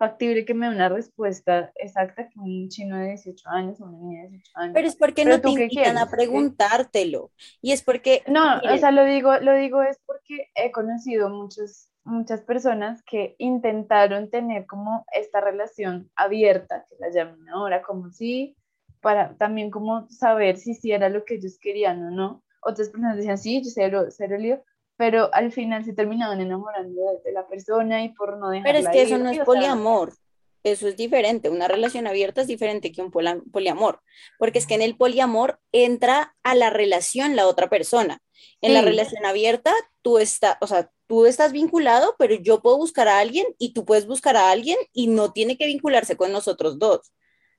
[0.01, 3.99] factible que me dé una respuesta exacta que un chino de 18 años o una
[3.99, 4.73] niña de 18 años.
[4.73, 7.29] Pero es porque Pero no te invitan a preguntártelo.
[7.61, 11.91] Y es porque, No, o sea, lo digo, lo digo es porque he conocido muchos,
[12.03, 18.57] muchas personas que intentaron tener como esta relación abierta, que la llaman ahora, como si,
[19.01, 22.43] para también como saber si sí era lo que ellos querían o no.
[22.63, 24.63] Otras personas decían, sí, yo cero, cero lío,
[25.01, 28.77] pero al final se terminaban enamorando de, de la persona y por no dejarla pero
[28.77, 30.13] es que eso no es sea, poliamor.
[30.61, 31.49] Eso es diferente.
[31.49, 34.03] Una relación abierta es diferente que un poliamor.
[34.37, 38.19] Porque es que en el poliamor entra a la relación la otra persona.
[38.61, 43.07] En la relación abierta, tú estás, o sea, tú estás vinculado, pero yo puedo buscar
[43.07, 46.77] a alguien y tú puedes buscar a alguien y no tiene que vincularse con nosotros
[46.77, 47.11] dos.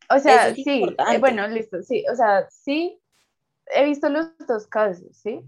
[0.08, 3.01] O sea, es sí, eh, bueno, listo, sí, o sea, sí,
[3.74, 5.40] he visto los dos casos, ¿sí?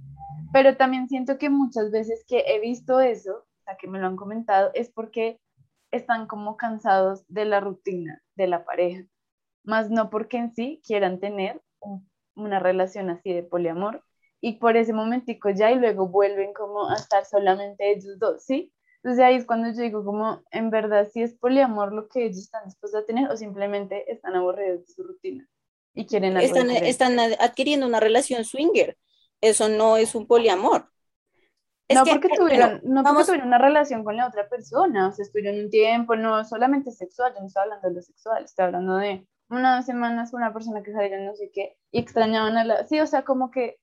[0.53, 4.07] Pero también siento que muchas veces que he visto eso, o sea, que me lo
[4.07, 5.41] han comentado, es porque
[5.91, 9.05] están como cansados de la rutina de la pareja,
[9.65, 14.03] más no porque en sí quieran tener un- una relación así de poliamor
[14.41, 18.73] y por ese momentico ya y luego vuelven como a estar solamente ellos dos, ¿sí?
[18.97, 22.39] Entonces ahí es cuando yo digo como en verdad si es poliamor lo que ellos
[22.39, 25.49] están dispuestos a tener o simplemente están aburridos de su rutina
[25.94, 28.96] y quieren algo Están, están ad- adquiriendo una relación swinger.
[29.40, 30.88] Eso no es un poliamor.
[31.87, 34.48] Es no que, porque eh, tuvieron, no porque vamos- tuvieron una relación con la otra
[34.48, 38.02] persona, o sea, estuvieron un tiempo, no solamente sexual, yo no estoy hablando de lo
[38.02, 41.76] sexual, estoy hablando de una dos semanas con una persona que salieron no sé qué
[41.90, 43.78] y extrañaban a la, sí, o sea, como que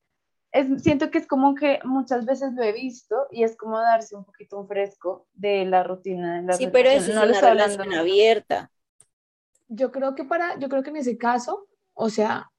[0.50, 4.16] es, siento que es como que muchas veces lo he visto y es como darse
[4.16, 7.04] un poquito un fresco de la rutina de la Sí, pero relación.
[7.10, 8.70] eso No es lo una relación hablando- abierta.
[9.68, 12.50] Yo creo que para, yo creo que en ese caso, o sea,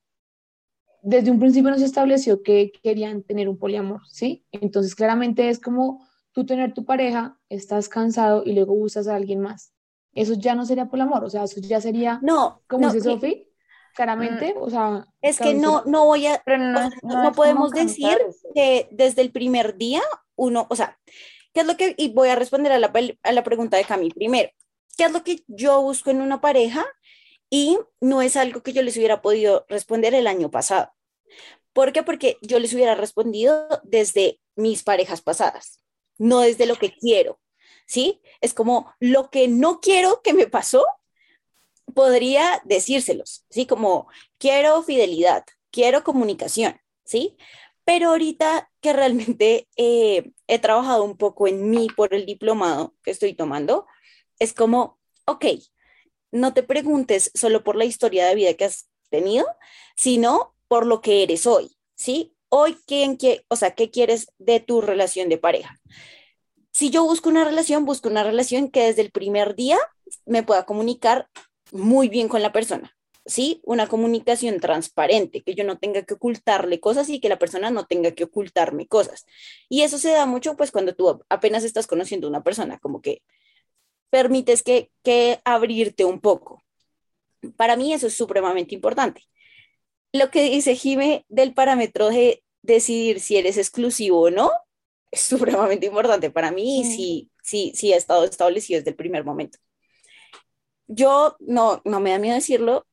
[1.02, 4.46] desde un principio no se estableció que querían tener un poliamor, ¿sí?
[4.52, 9.40] Entonces claramente es como tú tener tu pareja, estás cansado y luego buscas a alguien
[9.42, 9.74] más.
[10.14, 13.48] Eso ya no sería poliamor, o sea, eso ya sería, No, como no, dice Sofi,
[13.96, 17.32] claramente, o sea, es que no, no voy a, Pero no, o sea, es- no-
[17.34, 18.18] podemos decir
[18.54, 20.02] que desde el primer día
[20.36, 20.98] uno, o sea,
[21.54, 22.92] ¿qué es lo que, y voy a responder a la,
[23.24, 24.50] a la pregunta de Cami primero,
[24.98, 26.86] ¿qué es lo que yo busco en una pareja?
[27.54, 30.92] Y no es algo que yo les hubiera podido responder el año pasado.
[31.72, 32.02] ¿Por qué?
[32.02, 35.80] Porque yo les hubiera respondido desde mis parejas pasadas,
[36.18, 37.40] no desde lo que quiero,
[37.86, 38.24] ¿sí?
[38.42, 40.84] Es como lo que no quiero que me pasó,
[41.94, 43.68] podría decírselos, ¿sí?
[43.68, 44.08] Como
[44.40, 47.38] quiero fidelidad, quiero comunicación, ¿sí?
[47.86, 53.12] Pero ahorita que realmente eh, he trabajado un poco en mí por el diplomado que
[53.12, 53.86] estoy tomando,
[54.40, 55.46] es como, ok,
[56.34, 59.46] no te preguntes solo por la historia de vida que has tenido,
[59.96, 62.36] sino por lo que eres hoy, ¿sí?
[62.50, 65.80] Hoy, ¿quién, qué, o sea, ¿qué quieres de tu relación de pareja?
[66.72, 69.78] Si yo busco una relación, busco una relación que desde el primer día
[70.26, 71.30] me pueda comunicar
[71.72, 73.62] muy bien con la persona, ¿sí?
[73.64, 77.86] Una comunicación transparente, que yo no tenga que ocultarle cosas y que la persona no
[77.86, 79.26] tenga que ocultarme cosas.
[79.70, 83.02] Y eso se da mucho, pues, cuando tú apenas estás conociendo a una persona, como
[83.02, 83.22] que
[84.14, 86.64] permites que, que abrirte un poco.
[87.58, 89.24] Para mí eso es supremamente importante.
[90.12, 94.52] Lo que dice Jime del parámetro de decidir si eres exclusivo o no,
[95.10, 99.26] es supremamente importante para mí y sí, sí, sí ha estado establecido desde el primer
[99.26, 99.58] momento.
[100.86, 102.86] Yo no, no me da miedo decirlo,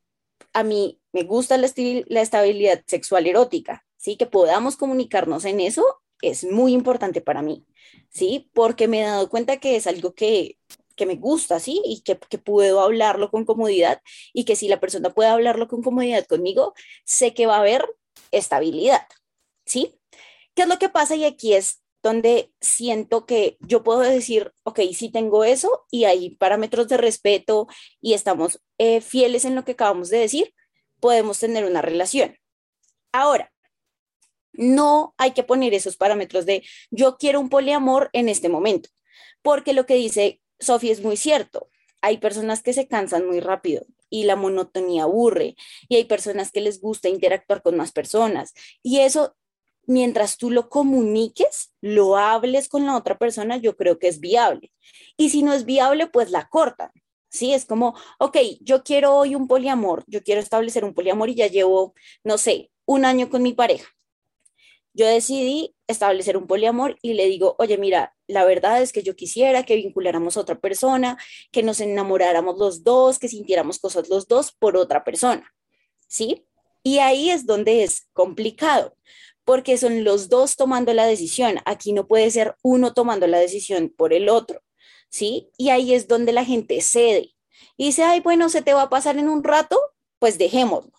[0.54, 1.70] a mí me gusta la,
[2.06, 4.16] la estabilidad sexual erótica, ¿sí?
[4.16, 5.84] Que podamos comunicarnos en eso
[6.22, 7.66] es muy importante para mí,
[8.08, 8.50] ¿sí?
[8.54, 10.56] Porque me he dado cuenta que es algo que
[11.00, 11.80] que me gusta, ¿sí?
[11.82, 14.02] Y que, que, puedo hablarlo con comodidad
[14.34, 16.74] y que si la persona puede hablarlo con comodidad conmigo,
[17.06, 17.88] sé que va a haber
[18.32, 19.06] estabilidad,
[19.64, 19.98] ¿sí?
[20.54, 21.16] ¿Qué es lo que pasa?
[21.16, 26.36] Y aquí es donde siento que yo puedo decir, ok, sí tengo eso y hay
[26.36, 27.66] parámetros de respeto
[28.02, 30.54] y estamos eh, fieles en lo que acabamos de decir,
[31.00, 32.36] podemos tener una relación.
[33.10, 33.50] Ahora,
[34.52, 38.90] no hay que poner esos parámetros de yo quiero un poliamor en este momento,
[39.40, 41.68] porque lo que dice Sofía, es muy cierto.
[42.02, 45.56] Hay personas que se cansan muy rápido y la monotonía aburre
[45.88, 49.36] y hay personas que les gusta interactuar con más personas y eso
[49.86, 54.72] mientras tú lo comuniques, lo hables con la otra persona, yo creo que es viable.
[55.16, 56.90] Y si no es viable, pues la cortan.
[57.28, 61.36] Sí, es como, ok, yo quiero hoy un poliamor, yo quiero establecer un poliamor y
[61.36, 61.94] ya llevo,
[62.24, 63.88] no sé, un año con mi pareja
[64.92, 69.16] yo decidí establecer un poliamor y le digo, oye, mira, la verdad es que yo
[69.16, 71.18] quisiera que vinculáramos a otra persona,
[71.52, 75.54] que nos enamoráramos los dos, que sintiéramos cosas los dos por otra persona,
[76.06, 76.46] ¿sí?
[76.82, 78.96] Y ahí es donde es complicado,
[79.44, 81.58] porque son los dos tomando la decisión.
[81.64, 84.62] Aquí no puede ser uno tomando la decisión por el otro,
[85.08, 85.50] ¿sí?
[85.56, 87.34] Y ahí es donde la gente cede
[87.76, 89.78] y dice, ay, bueno, se te va a pasar en un rato,
[90.18, 90.92] pues dejémoslo.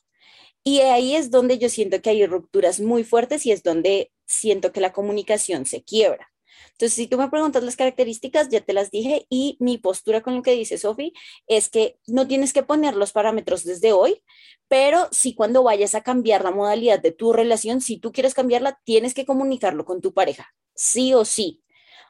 [0.64, 4.72] Y ahí es donde yo siento que hay rupturas muy fuertes y es donde siento
[4.72, 6.32] que la comunicación se quiebra.
[6.72, 10.36] Entonces, si tú me preguntas las características, ya te las dije y mi postura con
[10.36, 11.14] lo que dice Sofi
[11.48, 14.24] es que no tienes que poner los parámetros desde hoy,
[14.68, 18.80] pero si cuando vayas a cambiar la modalidad de tu relación, si tú quieres cambiarla,
[18.84, 21.64] tienes que comunicarlo con tu pareja, sí o sí.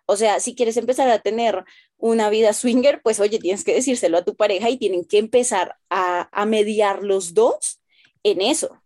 [0.05, 1.65] O sea, si quieres empezar a tener
[1.97, 5.75] una vida swinger, pues oye, tienes que decírselo a tu pareja y tienen que empezar
[5.89, 7.80] a, a mediar los dos
[8.23, 8.81] en eso.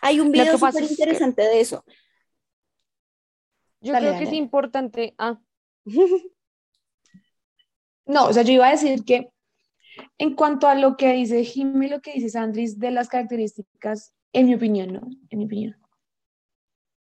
[0.00, 1.84] Hay un video súper interesante de eso.
[3.80, 5.14] Yo creo que es importante.
[5.18, 5.38] Ah.
[8.06, 9.30] no, o sea, yo iba a decir que
[10.18, 14.46] en cuanto a lo que dice Jimmy, lo que dice Sandris de las características, en
[14.46, 15.02] mi opinión, ¿no?
[15.30, 15.76] En mi opinión.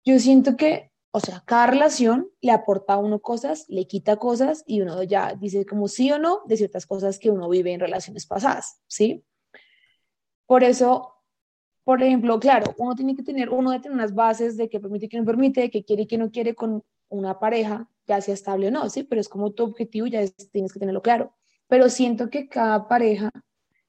[0.04, 4.64] Yo siento que, o sea, cada relación le aporta a uno cosas, le quita cosas
[4.66, 7.80] y uno ya dice como sí o no de ciertas cosas que uno vive en
[7.80, 9.24] relaciones pasadas, ¿sí?
[10.46, 11.11] Por eso
[11.84, 15.06] por ejemplo, claro, uno tiene que tener, uno debe tener unas bases de qué permite
[15.06, 18.34] y qué no permite, qué quiere y qué no quiere con una pareja, ya sea
[18.34, 21.34] estable o no, sí, pero es como tu objetivo, ya tienes que tenerlo claro.
[21.68, 23.30] Pero siento que cada pareja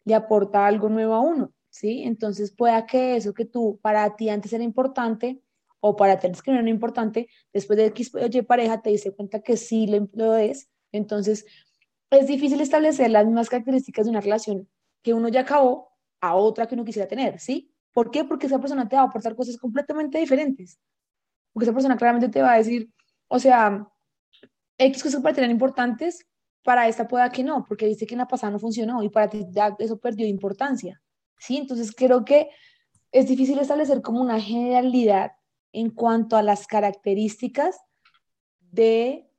[0.05, 2.03] le aporta algo nuevo a uno, ¿sí?
[2.03, 5.41] Entonces pueda que eso que tú, para ti antes era importante,
[5.79, 9.41] o para ti que no era importante, después de X oye, pareja te dice cuenta
[9.41, 11.45] que sí lo es, entonces
[12.09, 14.69] es difícil establecer las mismas características de una relación
[15.01, 15.89] que uno ya acabó
[16.21, 17.72] a otra que uno quisiera tener, ¿sí?
[17.93, 18.23] ¿Por qué?
[18.25, 20.79] Porque esa persona te va a aportar cosas completamente diferentes.
[21.53, 22.91] Porque esa persona claramente te va a decir,
[23.27, 23.87] o sea,
[24.77, 26.27] X cosas para tener importantes,
[26.63, 29.29] para esta pueda que no, porque dice que en la pasada no funcionó y para
[29.29, 31.01] ti ya eso perdió importancia.
[31.37, 31.57] ¿Sí?
[31.57, 32.49] Entonces creo que
[33.11, 35.33] es difícil establecer como una generalidad
[35.71, 37.79] en cuanto a las características
[38.59, 39.29] de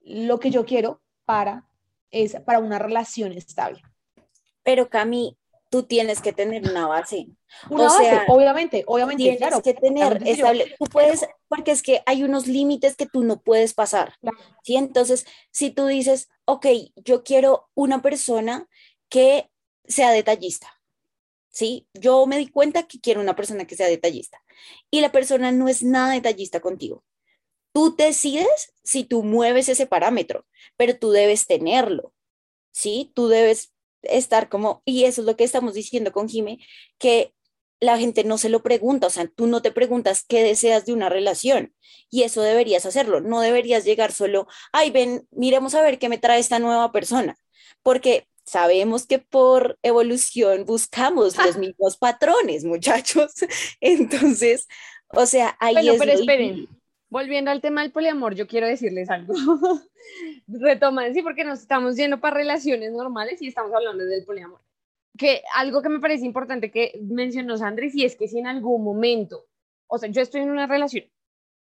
[0.00, 1.68] lo que yo quiero para,
[2.10, 3.80] esa, para una relación estable.
[4.62, 5.38] Pero Cami,
[5.72, 7.28] tú tienes que tener una base.
[7.70, 9.62] Una base, obviamente, obviamente, tienes claro.
[9.62, 13.72] que tener estable, tú puedes, porque es que hay unos límites que tú no puedes
[13.72, 14.14] pasar,
[14.62, 14.76] ¿sí?
[14.76, 18.68] Entonces, si tú dices, ok, yo quiero una persona
[19.08, 19.50] que
[19.86, 20.78] sea detallista,
[21.48, 21.88] ¿sí?
[21.94, 24.44] Yo me di cuenta que quiero una persona que sea detallista
[24.90, 27.02] y la persona no es nada detallista contigo.
[27.72, 30.44] Tú decides si tú mueves ese parámetro,
[30.76, 32.12] pero tú debes tenerlo,
[32.72, 33.10] ¿sí?
[33.14, 33.71] Tú debes
[34.02, 36.58] estar como, y eso es lo que estamos diciendo con Jime,
[36.98, 37.32] que
[37.80, 40.92] la gente no se lo pregunta, o sea, tú no te preguntas qué deseas de
[40.92, 41.74] una relación
[42.10, 46.18] y eso deberías hacerlo, no deberías llegar solo, ay, ven, miremos a ver qué me
[46.18, 47.36] trae esta nueva persona,
[47.82, 53.32] porque sabemos que por evolución buscamos los mismos patrones, muchachos.
[53.80, 54.66] Entonces,
[55.08, 56.68] o sea, ahí Bueno, es pero esperen.
[57.12, 59.34] Volviendo al tema del poliamor, yo quiero decirles algo.
[60.48, 64.60] Retoman, sí, porque nos estamos yendo para relaciones normales y estamos hablando del poliamor.
[65.18, 68.82] Que algo que me parece importante que mencionó Sandri, y es que si en algún
[68.82, 69.44] momento,
[69.88, 71.04] o sea, yo estoy en una relación,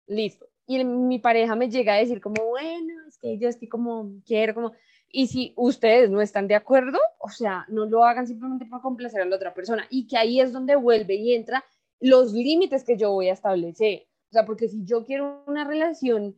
[0.06, 4.20] listo, y mi pareja me llega a decir como, bueno, es que yo estoy como,
[4.26, 4.72] quiero como,
[5.10, 9.22] y si ustedes no están de acuerdo, o sea, no lo hagan simplemente para complacer
[9.22, 11.64] a la otra persona, y que ahí es donde vuelve y entra
[12.00, 14.07] los límites que yo voy a establecer.
[14.30, 16.36] O sea, porque si yo quiero una relación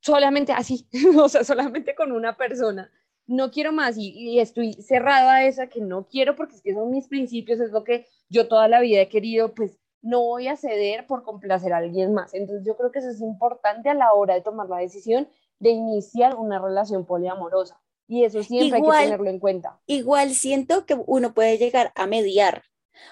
[0.00, 2.90] solamente así, o sea, solamente con una persona,
[3.26, 6.74] no quiero más y, y estoy cerrada a esa que no quiero porque es que
[6.74, 10.48] son mis principios, es lo que yo toda la vida he querido, pues no voy
[10.48, 12.34] a ceder por complacer a alguien más.
[12.34, 15.70] Entonces yo creo que eso es importante a la hora de tomar la decisión de
[15.70, 17.80] iniciar una relación poliamorosa.
[18.06, 19.80] Y eso siempre hay que tenerlo en cuenta.
[19.86, 22.64] Igual siento que uno puede llegar a mediar.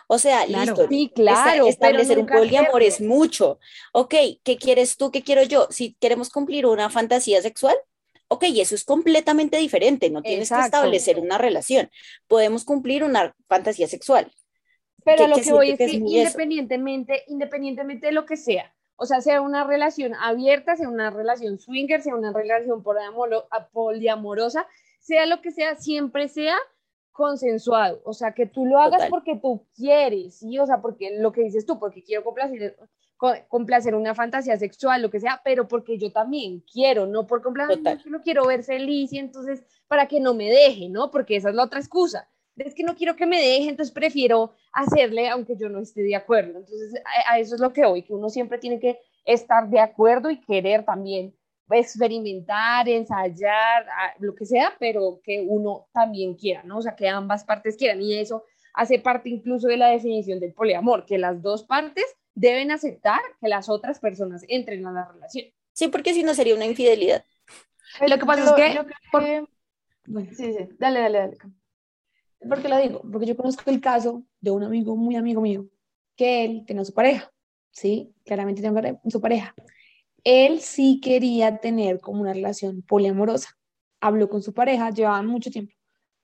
[0.06, 0.72] O sea, Claro.
[0.72, 0.88] listo.
[0.88, 1.66] Sí, claro.
[1.66, 3.58] establecer un poliamor es mucho.
[3.92, 5.10] Ok, ¿qué quieres tú?
[5.10, 5.66] ¿Qué quiero yo?
[5.70, 7.76] Si queremos cumplir una fantasía sexual,
[8.28, 10.10] ok, eso es completamente diferente.
[10.10, 11.90] No tienes que establecer una relación.
[12.28, 14.30] Podemos cumplir una fantasía sexual.
[15.04, 16.06] Pero lo que que voy es que que eso.
[16.06, 21.58] independientemente, independientemente de lo que sea, o sea, sea una relación abierta, sea una relación
[21.58, 22.84] swinger, sea una relación
[23.72, 24.66] poliamorosa,
[25.00, 26.56] sea lo que sea, siempre sea
[27.12, 29.10] consensuado, o sea, que tú lo hagas Total.
[29.10, 30.58] porque tú quieres, ¿sí?
[30.58, 32.76] O sea, porque lo que dices tú, porque quiero complacer,
[33.16, 37.42] co- complacer una fantasía sexual, lo que sea, pero porque yo también quiero, no por
[37.42, 41.10] complacer, no quiero ver feliz y entonces para que no me deje, ¿no?
[41.10, 44.52] Porque esa es la otra excusa es que no quiero que me deje, entonces prefiero
[44.72, 46.58] hacerle aunque yo no esté de acuerdo.
[46.58, 46.94] Entonces,
[47.26, 50.30] a, a eso es lo que voy, que uno siempre tiene que estar de acuerdo
[50.30, 51.34] y querer también
[51.70, 56.78] experimentar, ensayar, a- lo que sea, pero que uno también quiera, ¿no?
[56.78, 58.00] O sea, que ambas partes quieran.
[58.02, 58.44] Y eso
[58.74, 63.48] hace parte incluso de la definición del poliamor, que las dos partes deben aceptar que
[63.48, 65.46] las otras personas entren a la relación.
[65.72, 67.24] Sí, porque si no sería una infidelidad.
[68.06, 69.44] Lo que pasa Yo- es que- yo creo por- que-
[70.06, 71.36] Bueno, Sí, sí, dale, dale, dale.
[72.48, 73.02] ¿Por qué lo digo?
[73.10, 75.66] Porque yo conozco el caso de un amigo muy amigo mío,
[76.16, 77.30] que él tenía su pareja,
[77.70, 78.12] ¿sí?
[78.24, 79.54] Claramente tenía su pareja.
[80.24, 83.50] Él sí quería tener como una relación poliamorosa.
[84.00, 85.72] Habló con su pareja, llevaban mucho tiempo.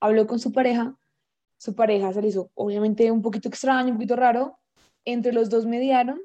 [0.01, 0.97] Habló con su pareja,
[1.59, 4.59] su pareja se le hizo obviamente un poquito extraño, un poquito raro.
[5.05, 6.21] Entre los dos mediaron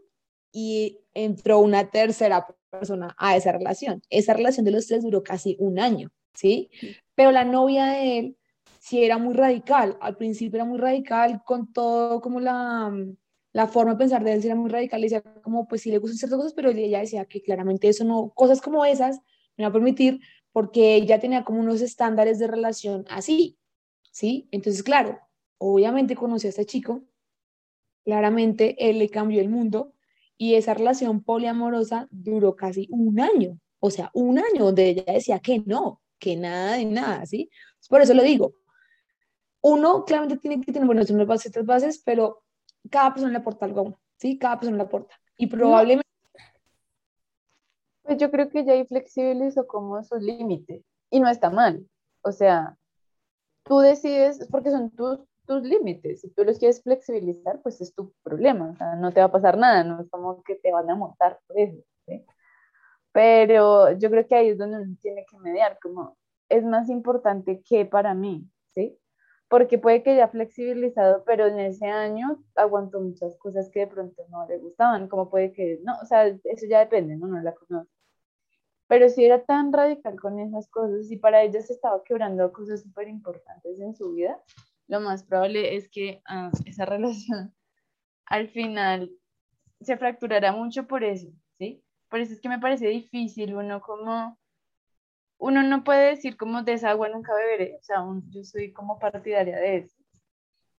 [0.51, 4.01] y entró una tercera persona a esa relación.
[4.09, 6.69] Esa relación de los tres duró casi un año, ¿sí?
[7.15, 8.37] Pero la novia de él
[8.79, 9.97] sí era muy radical.
[10.01, 13.17] Al principio era muy radical con todo, como la, mm,
[13.53, 14.99] la forma de pensar de él era muy radical.
[14.99, 18.03] Le decía como, pues sí le gustan ciertas cosas, pero ella decía que claramente eso
[18.03, 19.17] no, cosas como esas
[19.55, 20.19] no iba a permitir
[20.51, 23.57] porque ella tenía como unos estándares de relación así,
[24.11, 24.47] ¿sí?
[24.51, 25.19] Entonces, claro,
[25.57, 27.03] obviamente conoció a este chico,
[28.05, 29.93] claramente él le cambió el mundo
[30.37, 35.39] y esa relación poliamorosa duró casi un año, o sea, un año donde ella decía
[35.39, 37.49] que no, que nada de nada, ¿sí?
[37.89, 38.55] Por eso lo digo.
[39.61, 42.42] Uno claramente tiene que tener, bueno, son estas bases, pero
[42.89, 44.37] cada persona le aporta algo ¿sí?
[44.37, 45.15] Cada persona le aporta.
[45.37, 46.07] Y probablemente,
[48.03, 51.85] Pues yo creo que ya ahí flexibilizó como sus límites y no está mal.
[52.21, 52.77] O sea,
[53.63, 56.21] tú decides, porque son tus, tus límites.
[56.21, 58.71] Si tú los quieres flexibilizar, pues es tu problema.
[58.71, 60.95] O sea, no te va a pasar nada, no es como que te van a
[60.95, 61.81] montar por eso.
[62.07, 62.25] ¿sí?
[63.11, 66.17] Pero yo creo que ahí es donde uno tiene que mediar, como
[66.49, 68.97] es más importante que para mí, ¿sí?
[69.49, 74.23] Porque puede que ya flexibilizado, pero en ese año aguantó muchas cosas que de pronto
[74.29, 77.27] no le gustaban, como puede que, no, o sea, eso ya depende, ¿no?
[77.27, 77.91] No la conoce.
[78.87, 82.81] Pero si era tan radical con esas cosas y para ella se estaba quebrando cosas
[82.81, 84.41] súper importantes en su vida,
[84.87, 87.53] lo más probable es que ah, esa relación
[88.25, 89.11] al final
[89.81, 91.27] se fracturará mucho por eso,
[91.57, 91.83] ¿sí?
[92.09, 94.37] Por eso es que me parece difícil uno como,
[95.43, 97.97] uno no puede decir como de esa agua nunca beberé, o sea,
[98.29, 99.97] yo soy como partidaria de eso,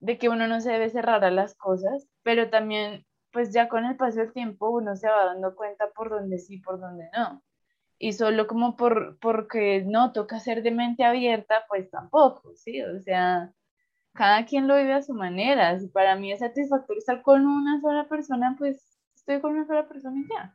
[0.00, 3.85] de que uno no se debe cerrar a las cosas, pero también, pues ya con
[3.85, 7.42] el paso del tiempo uno se va dando cuenta por dónde sí, por dónde no.
[7.98, 12.81] Y solo como por, porque no toca ser de mente abierta, pues tampoco, ¿sí?
[12.83, 13.52] O sea,
[14.15, 15.79] cada quien lo vive a su manera.
[15.79, 19.87] Si para mí es satisfactorio estar con una sola persona, pues estoy con una sola
[19.87, 20.54] persona y ya.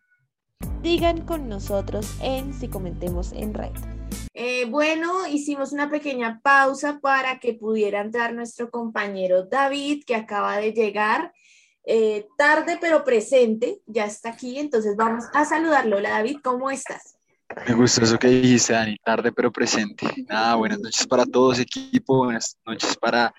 [0.82, 3.99] Digan con nosotros en Si Comentemos en Red.
[4.34, 10.57] Eh, bueno, hicimos una pequeña pausa para que pudiera entrar nuestro compañero David, que acaba
[10.57, 11.34] de llegar
[11.86, 15.97] eh, tarde pero presente, ya está aquí, entonces vamos a saludarlo.
[15.97, 17.16] Hola David, ¿cómo estás?
[17.68, 20.05] Me gustó eso que dijiste, Dani, tarde pero presente.
[20.28, 23.34] Nada, buenas noches para todos, equipo, buenas noches para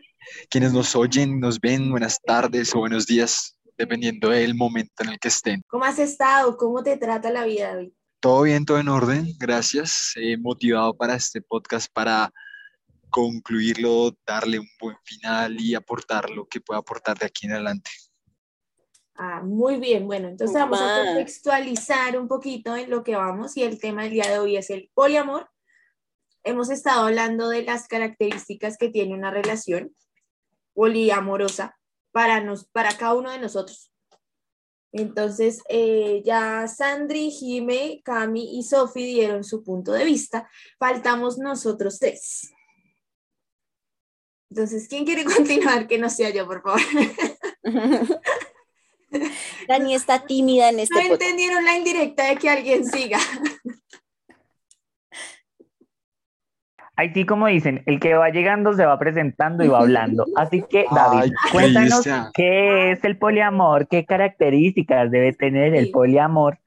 [0.48, 5.18] quienes nos oyen, nos ven, buenas tardes o buenos días, dependiendo del momento en el
[5.18, 5.62] que estén.
[5.68, 6.56] ¿Cómo has estado?
[6.56, 7.92] ¿Cómo te trata la vida, David?
[8.20, 10.12] Todo bien, todo en orden, gracias.
[10.16, 12.30] Eh, motivado para este podcast, para
[13.08, 17.90] concluirlo, darle un buen final y aportar lo que pueda aportar de aquí en adelante.
[19.14, 23.62] Ah, muy bien, bueno, entonces vamos a contextualizar un poquito en lo que vamos y
[23.62, 25.50] el tema del día de hoy es el poliamor.
[26.44, 29.96] Hemos estado hablando de las características que tiene una relación
[30.74, 31.78] poliamorosa
[32.12, 33.90] para, nos, para cada uno de nosotros.
[34.92, 40.48] Entonces, eh, ya Sandri, Jime, Cami y Sofi dieron su punto de vista.
[40.78, 42.52] Faltamos nosotros tres.
[44.50, 45.86] Entonces, ¿quién quiere continuar?
[45.86, 46.80] Que no sea yo, por favor.
[49.68, 51.22] Dani está tímida en este No podcast.
[51.22, 53.18] entendieron la indirecta de que alguien siga.
[57.00, 60.26] Aquí, como dicen, el que va llegando se va presentando y va hablando.
[60.36, 66.58] Así que, David, Ay, cuéntanos qué es el poliamor, qué características debe tener el poliamor.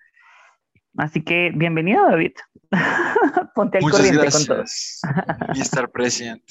[0.98, 2.32] Así que, bienvenido, David.
[3.56, 4.58] Ponte al Muchas corriente con todo.
[5.38, 5.92] gracias, Mr.
[5.92, 6.44] President.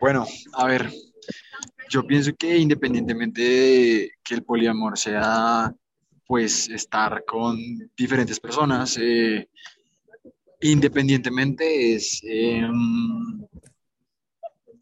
[0.00, 0.90] Bueno, a ver,
[1.90, 5.72] yo pienso que independientemente de que el poliamor sea,
[6.26, 7.56] pues, estar con
[7.96, 9.48] diferentes personas, eh,
[10.60, 12.68] independientemente es eh,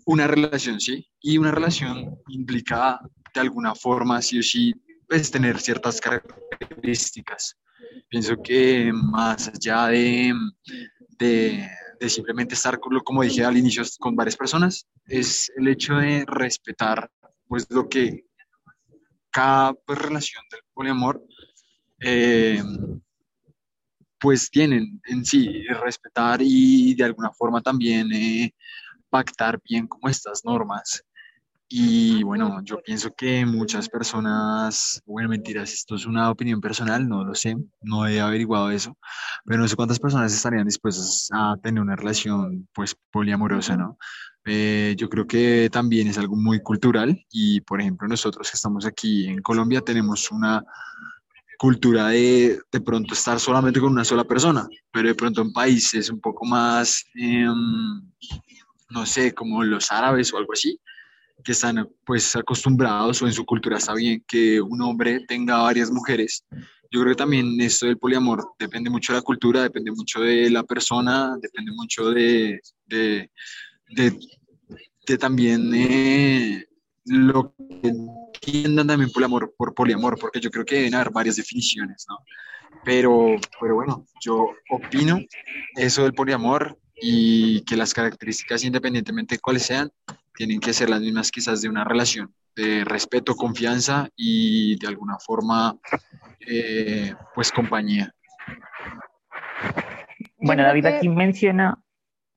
[0.07, 1.07] una relación, ¿sí?
[1.21, 3.01] Y una relación implica
[3.35, 4.75] de alguna forma, sí o sí,
[5.07, 7.57] pues, tener ciertas características.
[8.09, 10.35] Pienso que más allá de,
[11.19, 11.69] de,
[12.09, 17.11] simplemente estar, como dije al inicio, con varias personas, es el hecho de respetar
[17.47, 18.25] pues lo que
[19.31, 21.23] cada pues, relación del poliamor
[22.01, 22.63] eh,
[24.21, 28.55] pues tienen en sí, respetar y de alguna forma también eh,
[29.11, 31.03] pactar bien como estas normas.
[31.71, 37.25] Y bueno, yo pienso que muchas personas, bueno, mentiras, esto es una opinión personal, no
[37.25, 38.97] lo sé, no he averiguado eso,
[39.45, 43.99] pero no sé cuántas personas estarían dispuestas a tener una relación pues poliamorosa, ¿no?
[44.47, 48.87] Eh, yo creo que también es algo muy cultural y, por ejemplo, nosotros que estamos
[48.87, 50.65] aquí en Colombia tenemos una
[51.59, 56.09] cultura de de pronto estar solamente con una sola persona, pero de pronto en países
[56.09, 58.01] un poco más, em,
[58.91, 60.81] no sé, como los árabes o algo así,
[61.45, 65.91] que están pues acostumbrados o en su cultura está bien que un hombre tenga varias
[65.91, 66.45] mujeres.
[66.91, 70.51] Yo creo que también esto del poliamor depende mucho de la cultura, depende mucho de
[70.51, 73.31] la persona, depende mucho de, de,
[73.91, 76.65] de, también eh,
[77.05, 77.93] lo que
[78.47, 82.19] entiendan también poliamor, por poliamor, porque yo creo que deben haber varias definiciones, ¿no?
[82.85, 85.21] Pero, pero bueno, yo opino
[85.75, 89.91] eso del poliamor y que las características, independientemente de cuáles sean,
[90.35, 95.19] tienen que ser las mismas quizás de una relación, de respeto, confianza y de alguna
[95.19, 95.77] forma,
[96.41, 98.15] eh, pues compañía.
[100.39, 101.83] Bueno, David aquí menciona.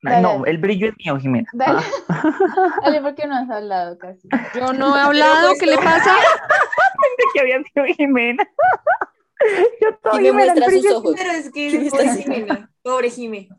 [0.04, 1.47] Dale, no, el brillo es mío, Jimena.
[1.54, 1.82] Dale.
[2.10, 2.24] Ah,
[2.84, 4.28] Dale, ¿por qué no has hablado casi?
[4.56, 6.16] Yo no he hablado, ¿qué le pasa?
[7.02, 8.43] pensé que había sido Jimena.
[9.82, 11.16] Yo todavía me muestra sus ojos.
[11.18, 13.49] Pero es que ¿Qué me pobre Jimena, pobre Jime.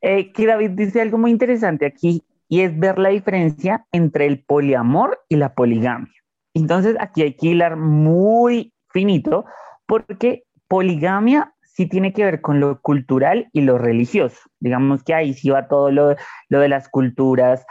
[0.00, 4.42] Eh, que David dice algo muy interesante aquí y es ver la diferencia entre el
[4.44, 6.12] poliamor y la poligamia.
[6.54, 9.44] Entonces aquí hay que hilar muy finito
[9.86, 14.38] porque poligamia sí tiene que ver con lo cultural y lo religioso.
[14.60, 16.16] Digamos que ahí sí va todo lo,
[16.48, 17.66] lo de las culturas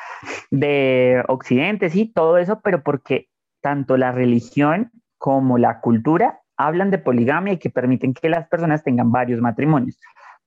[0.52, 3.28] de Occidente, sí, todo eso, pero porque
[3.62, 8.84] tanto la religión como la cultura hablan de poligamia y que permiten que las personas
[8.84, 9.98] tengan varios matrimonios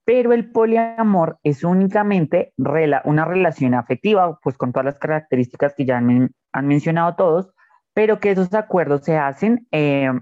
[0.04, 5.84] pero el poliamor es únicamente rela- una relación afectiva, pues con todas las características que
[5.84, 7.50] ya han, han mencionado todos,
[7.92, 10.12] pero que esos acuerdos se hacen eh,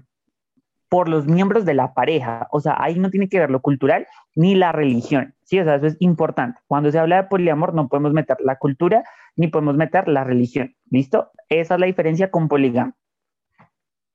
[0.89, 4.07] por los miembros de la pareja, o sea, ahí no tiene que ver lo cultural
[4.35, 5.59] ni la religión, ¿sí?
[5.59, 6.59] O sea, eso es importante.
[6.67, 9.03] Cuando se habla de poliamor no podemos meter la cultura
[9.35, 11.31] ni podemos meter la religión, ¿listo?
[11.49, 12.95] Esa es la diferencia con poligamia.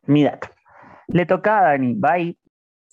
[0.03, 0.49] Mi dato.
[1.09, 2.39] Le toca a Dani, bye.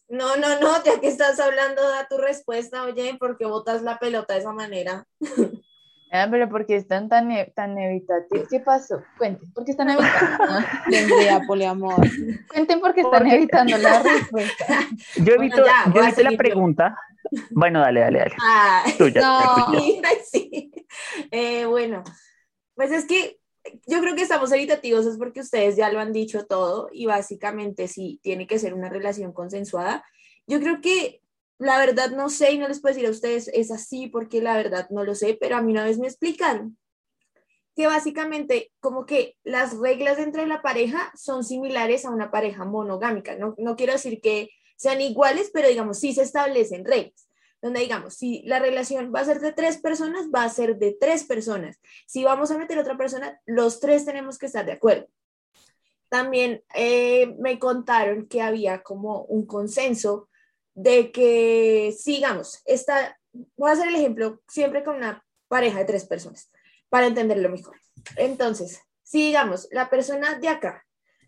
[0.09, 4.33] No, no, no, ya que estás hablando, da tu respuesta, oye, porque botas la pelota
[4.33, 5.05] de esa manera.
[6.11, 8.47] Ah, pero ¿por qué están tan, e- tan evitativos?
[8.49, 9.03] ¿Qué pasó?
[9.17, 10.45] Cuenten, ¿por qué están evitando?
[10.89, 11.95] Tendría poliamor.
[12.47, 14.65] Cuenten por qué están Porque- evitando la respuesta.
[15.17, 16.37] Yo Bueno, evito, ya, yo evito la yo.
[16.37, 16.97] pregunta.
[17.51, 18.35] Bueno, dale, dale, dale.
[18.41, 19.73] Ah, Tuya, No.
[20.31, 20.71] sí.
[21.31, 22.03] Eh, bueno,
[22.75, 23.39] pues es que
[23.85, 27.89] yo creo que estamos evitativos es porque ustedes ya lo han dicho todo y básicamente
[27.89, 30.05] sí, tiene que ser una relación consensuada.
[30.45, 31.21] Yo creo que
[31.59, 34.55] la verdad no sé y no les puedo decir a ustedes es así porque la
[34.55, 36.77] verdad no lo sé, pero a mí una vez me explicaron
[37.75, 42.65] que básicamente como que las reglas dentro de la pareja son similares a una pareja
[42.65, 43.35] monogámica.
[43.35, 47.27] No, no quiero decir que sean iguales, pero digamos, sí se establecen reglas.
[47.61, 50.97] Donde digamos, si la relación va a ser de tres personas, va a ser de
[50.99, 51.79] tres personas.
[52.07, 55.07] Si vamos a meter otra persona, los tres tenemos que estar de acuerdo.
[56.09, 60.26] También eh, me contaron que había como un consenso
[60.77, 63.19] de que, sigamos, esta,
[63.55, 66.51] voy a hacer el ejemplo siempre con una pareja de tres personas
[66.87, 67.77] para entenderlo mejor.
[68.15, 70.85] Entonces, si digamos, la persona de acá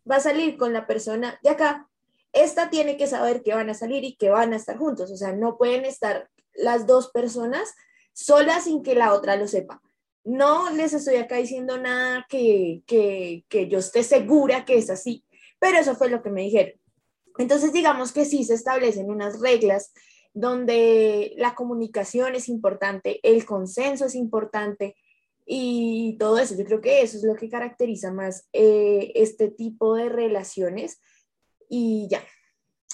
[0.09, 1.89] va a salir con la persona de acá,
[2.31, 5.09] esta tiene que saber que van a salir y que van a estar juntos.
[5.09, 7.73] O sea, no pueden estar las dos personas
[8.13, 9.81] solas sin que la otra lo sepa.
[10.23, 15.25] No les estoy acá diciendo nada que, que, que yo esté segura que es así,
[15.57, 16.78] pero eso fue lo que me dijeron.
[17.39, 19.91] Entonces, digamos que sí se establecen unas reglas
[20.33, 24.95] donde la comunicación es importante, el consenso es importante,
[25.51, 26.55] y todo eso.
[26.55, 31.01] Yo creo que eso es lo que caracteriza más eh, este tipo de relaciones
[31.67, 32.23] y ya,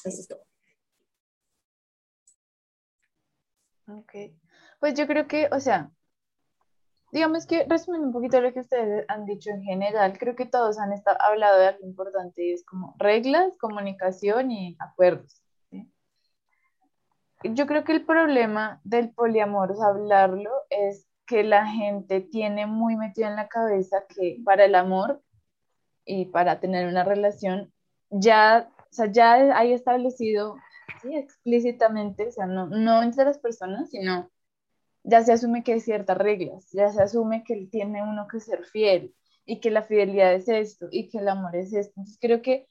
[0.05, 0.45] eso es todo.
[3.87, 4.13] Ok,
[4.79, 5.91] pues yo creo que, o sea,
[7.15, 10.77] digamos que resumiendo un poquito lo que ustedes han dicho en general, creo que todos
[10.77, 15.41] han estado, hablado de algo importante y es como reglas, comunicación y acuerdos.
[17.41, 22.65] Yo creo que el problema del poliamor, o sea, hablarlo, es que la gente tiene
[22.65, 25.21] muy metido en la cabeza que para el amor
[26.03, 27.71] y para tener una relación
[28.09, 30.57] ya, o sea, ya hay establecido
[31.03, 34.29] explícitamente, o sea, no, no entre las personas, sino
[35.05, 38.65] ya se asume que hay ciertas reglas, ya se asume que tiene uno que ser
[38.65, 39.13] fiel
[39.45, 41.93] y que la fidelidad es esto y que el amor es esto.
[41.97, 42.67] Entonces creo que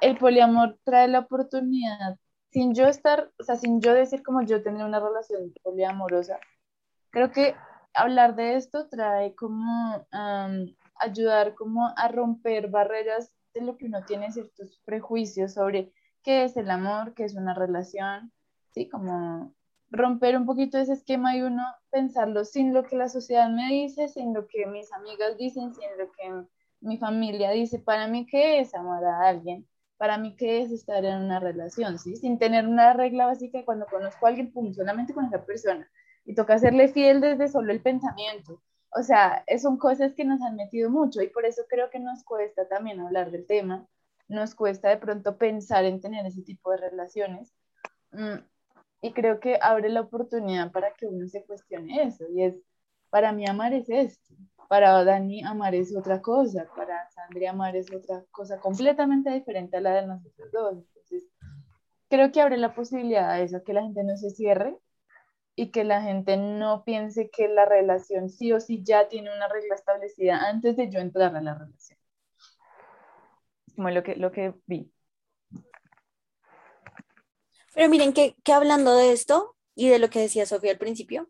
[0.00, 2.18] el poliamor trae la oportunidad,
[2.50, 6.38] sin yo estar, o sea, sin yo decir como yo tener una relación poliamorosa,
[7.10, 7.54] creo que
[7.94, 10.06] hablar de esto trae como
[10.96, 15.92] ayudar como a romper barreras de lo que uno tiene ciertos prejuicios sobre
[16.22, 18.32] qué es el amor, qué es una relación,
[18.72, 18.88] ¿sí?
[18.88, 19.54] Como
[19.94, 24.08] romper un poquito ese esquema y uno pensarlo sin lo que la sociedad me dice,
[24.08, 26.46] sin lo que mis amigas dicen, sin lo que
[26.80, 27.78] mi familia dice.
[27.78, 29.66] Para mí, ¿qué es amar a alguien?
[29.96, 31.98] Para mí, ¿qué es estar en una relación?
[31.98, 35.88] Sin tener una regla básica cuando conozco a alguien, pum, solamente con esa persona
[36.24, 38.62] y toca serle fiel desde solo el pensamiento.
[38.96, 42.24] O sea, son cosas que nos han metido mucho y por eso creo que nos
[42.24, 43.86] cuesta también hablar del tema,
[44.28, 47.52] nos cuesta de pronto pensar en tener ese tipo de relaciones.
[49.04, 52.24] Y creo que abre la oportunidad para que uno se cuestione eso.
[52.30, 52.54] Y es,
[53.10, 54.34] para mí amar es esto,
[54.66, 59.82] para Dani amar es otra cosa, para Sandra amar es otra cosa completamente diferente a
[59.82, 60.78] la de nosotros dos.
[60.78, 61.28] Entonces,
[62.08, 64.74] creo que abre la posibilidad a eso, que la gente no se cierre
[65.54, 69.48] y que la gente no piense que la relación sí o sí ya tiene una
[69.48, 71.98] regla establecida antes de yo entrar a la relación.
[73.76, 74.93] Como lo que, lo que vi.
[77.74, 81.28] Pero miren que, hablando de esto y de lo que decía Sofía al principio,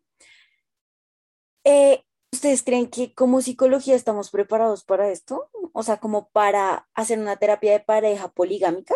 [1.65, 5.49] eh, ¿ustedes creen que como psicología estamos preparados para esto?
[5.73, 8.95] O sea, como para hacer una terapia de pareja poligámica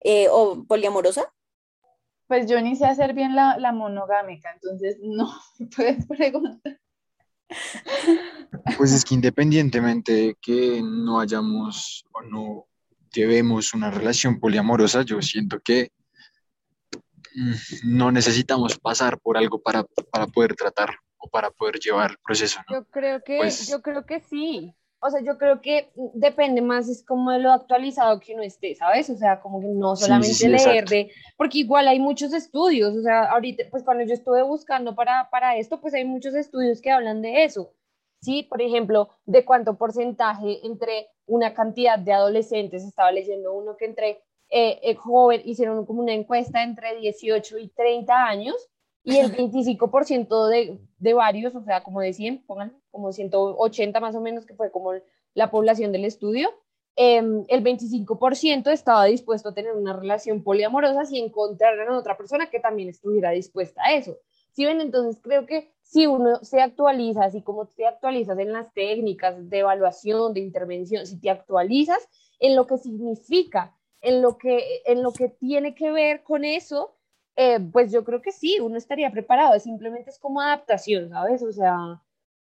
[0.00, 1.32] eh, o poliamorosa.
[2.26, 5.30] Pues yo ni sé hacer bien la, la monogámica, entonces no
[5.76, 6.80] puedes preguntar.
[8.78, 12.66] Pues es que independientemente de que no hayamos o no
[13.12, 15.92] llevemos una relación poliamorosa, yo siento que
[17.84, 22.60] no necesitamos pasar por algo para, para poder tratar o para poder llevar el proceso.
[22.70, 24.74] Yo creo que, pues yo creo que sí
[25.06, 28.74] o sea, yo creo que depende más, es como de lo actualizado que uno esté,
[28.74, 29.10] ¿sabes?
[29.10, 33.24] O sea, como que no solamente leer de, porque igual hay muchos estudios, o sea,
[33.24, 37.20] ahorita, pues cuando yo estuve buscando para, para esto, pues hay muchos estudios que hablan
[37.20, 37.74] de eso,
[38.22, 38.44] ¿sí?
[38.44, 44.22] Por ejemplo, de cuánto porcentaje entre una cantidad de adolescentes, estaba leyendo uno que entre
[44.54, 48.54] eh, eh joven, hicieron como una encuesta entre 18 y 30 años,
[49.02, 54.14] y el 25% de, de varios, o sea, como de 100, pongan como 180 más
[54.14, 54.92] o menos, que fue como
[55.34, 56.50] la población del estudio,
[56.94, 62.48] em, el 25% estaba dispuesto a tener una relación poliamorosa si encontraran a otra persona
[62.48, 64.16] que también estuviera dispuesta a eso.
[64.52, 68.72] Si ven, entonces creo que si uno se actualiza, así como te actualizas en las
[68.72, 74.82] técnicas de evaluación, de intervención, si te actualizas en lo que significa, en lo que,
[74.86, 76.96] en lo que tiene que ver con eso,
[77.36, 81.42] eh, pues yo creo que sí, uno estaría preparado, simplemente es como adaptación, ¿sabes?
[81.42, 81.76] O sea,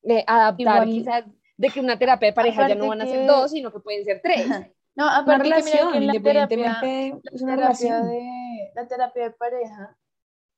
[0.04, 1.26] eh, adaptar quizás
[1.58, 4.04] de que una terapia de pareja ya no van a ser dos, sino que pueden
[4.06, 4.48] ser tres.
[4.96, 9.98] No, aparte que, mira que la terapia, es una terapia de, la terapia de pareja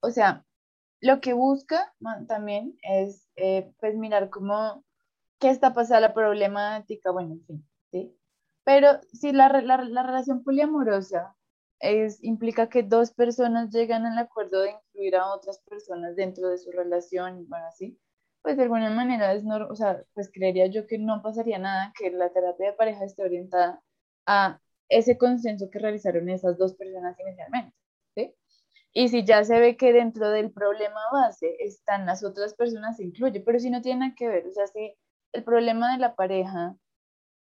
[0.01, 0.43] o sea,
[0.99, 1.93] lo que busca
[2.27, 4.83] también es eh, pues mirar cómo,
[5.39, 7.67] qué está pasando la problemática, bueno, en fin.
[8.71, 11.35] Pero si la, la, la relación poliamorosa
[11.81, 16.57] es, implica que dos personas llegan al acuerdo de incluir a otras personas dentro de
[16.57, 17.99] su relación, bueno, así,
[18.41, 21.91] pues de alguna manera es, no, o sea, pues creería yo que no pasaría nada
[21.99, 23.83] que la terapia de pareja esté orientada
[24.25, 27.75] a ese consenso que realizaron esas dos personas inicialmente,
[28.15, 28.33] ¿sí?
[28.93, 33.03] Y si ya se ve que dentro del problema base están las otras personas, se
[33.03, 34.95] incluye, pero si no tiene nada que ver, o sea, si
[35.33, 36.77] el problema de la pareja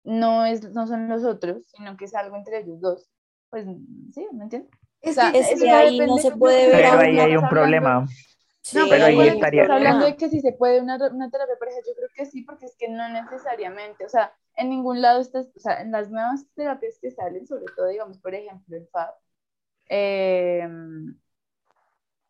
[0.07, 3.09] no, es, no son los otros, sino que es algo entre ellos dos,
[3.49, 3.65] pues
[4.13, 4.71] sí, ¿me entiendes?
[5.01, 6.77] Es que, ahí no se puede ver.
[6.77, 8.05] Pero ahí hay un problema.
[8.73, 9.63] no, pero, ahí estaría.
[9.63, 12.43] hablando de que si se puede una, una terapia de pareja, yo creo que sí,
[12.43, 16.09] porque es que no necesariamente, o sea, en ningún lado estás, o sea, en las
[16.09, 19.13] nuevas terapias que salen, sobre todo, digamos, por ejemplo, el FAB,
[19.89, 20.67] eh,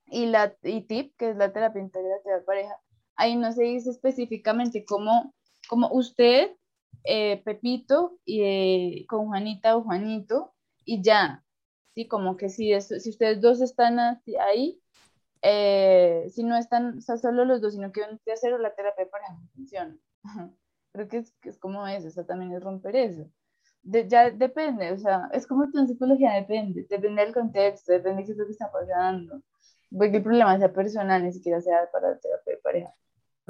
[0.07, 2.79] y la y TIP, que es la terapia integrativa de pareja,
[3.15, 5.33] ahí no se dice específicamente cómo,
[5.67, 6.51] cómo usted,
[7.07, 10.53] eh, Pepito, y eh, con Juanita o Juanito,
[10.85, 11.45] y ya,
[11.95, 12.07] ¿sí?
[12.07, 14.81] Como que si, si ustedes dos están ahí,
[15.41, 19.09] eh, si no están, o solo los dos, sino que a hacer la terapia de
[19.11, 19.97] pareja no funciona.
[20.91, 23.29] Creo que es, como eso, o sea, también es romper eso.
[23.83, 28.31] ya depende, o sea, es como tu psicología, depende, depende del contexto, depende de qué
[28.33, 29.41] es lo que está pasando,
[29.97, 32.93] porque el problema sea personal, ni siquiera sea para la terapia de pareja.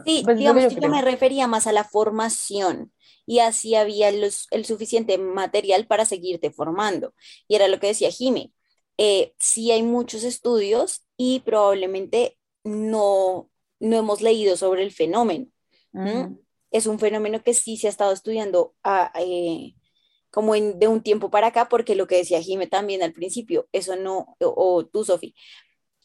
[0.05, 2.93] Sí, pues digamos que yo me refería más a la formación
[3.25, 7.13] y así había los, el suficiente material para seguirte formando.
[7.47, 8.53] Y era lo que decía Jime,
[8.97, 15.47] eh, sí hay muchos estudios y probablemente no, no hemos leído sobre el fenómeno.
[16.71, 19.75] Es un fenómeno que sí se ha estado estudiando a, eh,
[20.29, 23.67] como en, de un tiempo para acá, porque lo que decía Jime también al principio,
[23.71, 25.33] eso no, o, o tú, Sofi,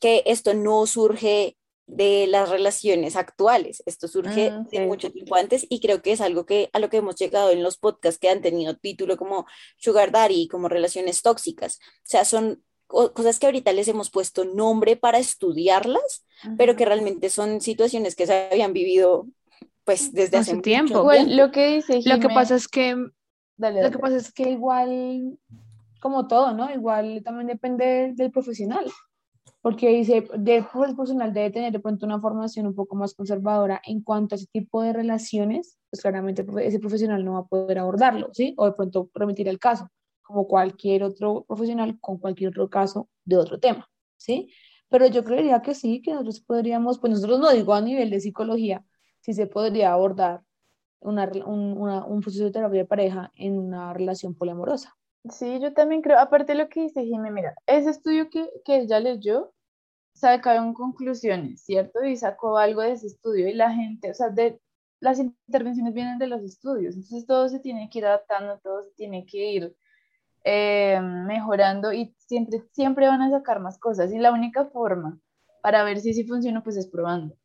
[0.00, 1.56] que esto no surge
[1.92, 3.82] de las relaciones actuales.
[3.86, 6.88] Esto surge mm, de mucho tiempo antes y creo que es algo que a lo
[6.88, 11.22] que hemos llegado en los podcasts que han tenido título como Sugar Daddy, como relaciones
[11.22, 11.78] tóxicas.
[11.80, 16.26] O sea, son cosas que ahorita les hemos puesto nombre para estudiarlas,
[16.58, 19.26] pero que realmente son situaciones que se habían vivido
[19.84, 21.10] pues desde hace, tiempo.
[21.26, 22.94] lo que dice Lo que pasa es que
[23.58, 25.38] lo que pasa es que igual
[26.00, 26.72] como todo, ¿no?
[26.72, 28.90] Igual también depende del profesional
[29.62, 33.80] porque dice, de, el personal debe tener de pronto una formación un poco más conservadora
[33.86, 37.78] en cuanto a ese tipo de relaciones, pues claramente ese profesional no va a poder
[37.78, 38.54] abordarlo, ¿sí?
[38.58, 39.88] O de pronto remitir el caso,
[40.22, 44.52] como cualquier otro profesional con cualquier otro caso de otro tema, ¿sí?
[44.88, 48.20] Pero yo creería que sí, que nosotros podríamos, pues nosotros no digo a nivel de
[48.20, 48.84] psicología,
[49.20, 50.42] si se podría abordar
[50.98, 54.96] una, un, un proceso de terapia de pareja en una relación poliamorosa.
[55.30, 58.80] Sí, yo también creo, aparte de lo que dice Jimé, mira, ese estudio que, que
[58.80, 59.52] ella leyó,
[60.14, 62.04] sacaron conclusiones, ¿cierto?
[62.04, 64.60] Y sacó algo de ese estudio y la gente, o sea, de,
[65.00, 68.92] las intervenciones vienen de los estudios, entonces todo se tiene que ir adaptando, todo se
[68.94, 69.76] tiene que ir
[70.44, 75.20] eh, mejorando y siempre, siempre van a sacar más cosas y la única forma
[75.62, 77.36] para ver si sí funciona pues es probando.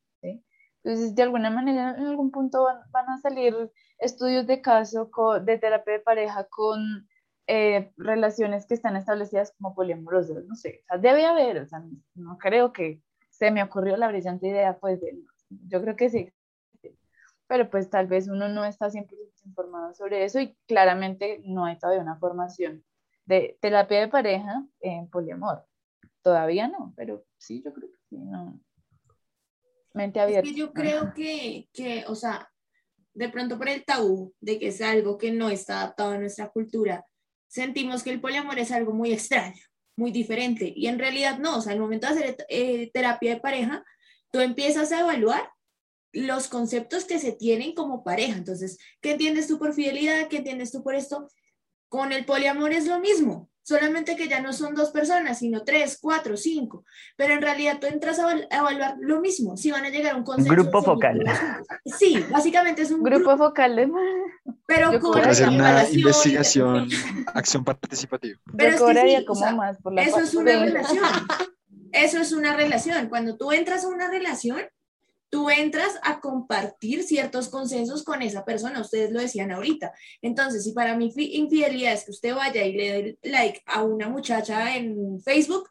[0.84, 3.54] Entonces, de alguna manera, en algún punto van, van a salir
[4.00, 5.10] estudios de caso
[5.44, 7.08] de terapia de pareja con
[7.48, 11.84] eh, relaciones que están establecidas como poliamorosas, no sé, o sea, debe haber, o sea,
[12.16, 15.18] no creo que se me ocurrió la brillante idea, pues, de,
[15.50, 16.32] yo creo que sí,
[17.48, 21.80] pero pues tal vez uno no está siempre informado sobre eso y claramente no hay
[21.80, 22.84] todavía una formación
[23.26, 25.66] de terapia de pareja en poliamor.
[26.22, 28.60] Todavía no, pero sí, yo creo que sí, no.
[29.94, 30.48] Mente abierta.
[30.48, 32.50] Es que yo creo que, que, o sea,
[33.14, 36.50] de pronto por el tabú de que es algo que no está adaptado a nuestra
[36.50, 37.06] cultura,
[37.48, 39.62] sentimos que el poliamor es algo muy extraño,
[39.96, 40.72] muy diferente.
[40.76, 43.84] Y en realidad no, o sea, al momento de hacer eh, terapia de pareja,
[44.32, 45.50] tú empiezas a evaluar
[46.14, 48.38] los conceptos que se tienen como pareja.
[48.38, 50.28] Entonces, ¿qué entiendes tú por fidelidad?
[50.30, 51.28] ¿Qué entiendes tú por esto?
[51.90, 55.98] Con el poliamor es lo mismo solamente que ya no son dos personas, sino tres,
[56.02, 56.86] cuatro, cinco,
[57.18, 60.24] pero en realidad tú entras a evaluar lo mismo, si van a llegar a un
[60.24, 60.54] consenso.
[60.54, 61.22] Grupo focal.
[61.84, 63.92] Sí, básicamente es un grupo, focal de...
[64.66, 66.88] Pero con hacer una investigación,
[67.34, 68.40] acción participativa.
[68.56, 71.04] Pero es que eso es una relación.
[71.92, 73.10] Eso es una relación.
[73.10, 74.62] Cuando tú entras a una relación,
[75.30, 79.94] tú entras a compartir ciertos consensos con esa persona, ustedes lo decían ahorita.
[80.22, 84.08] Entonces, si para mí infidelidad es que usted vaya y le dé like a una
[84.10, 85.70] muchacha en Facebook,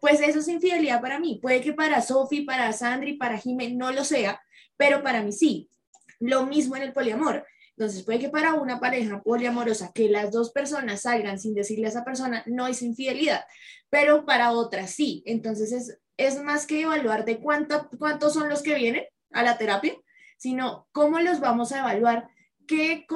[0.00, 1.38] pues eso es infidelidad para mí.
[1.40, 4.42] Puede que para Sofi, para Sandri, para Jimé no lo sea,
[4.76, 5.70] pero para mí sí.
[6.20, 7.46] Lo mismo en el poliamor.
[7.76, 11.88] Entonces, puede que para una pareja poliamorosa que las dos personas salgan sin decirle a
[11.88, 13.44] esa persona no es infidelidad,
[13.90, 15.22] pero para otra sí.
[15.26, 19.58] Entonces, es es más que evaluar de cuánto, cuántos son los que vienen a la
[19.58, 19.94] terapia,
[20.36, 22.28] sino cómo los vamos a evaluar,
[22.66, 23.06] qué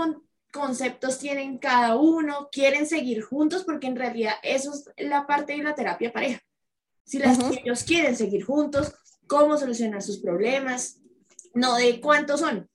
[0.53, 5.63] conceptos tienen cada uno, quieren seguir juntos, porque en realidad eso es la parte de
[5.63, 6.41] la terapia pareja.
[7.05, 8.95] Si las, ellos quieren seguir juntos,
[9.27, 11.01] cómo solucionar sus problemas,
[11.55, 12.69] no de cuántos son.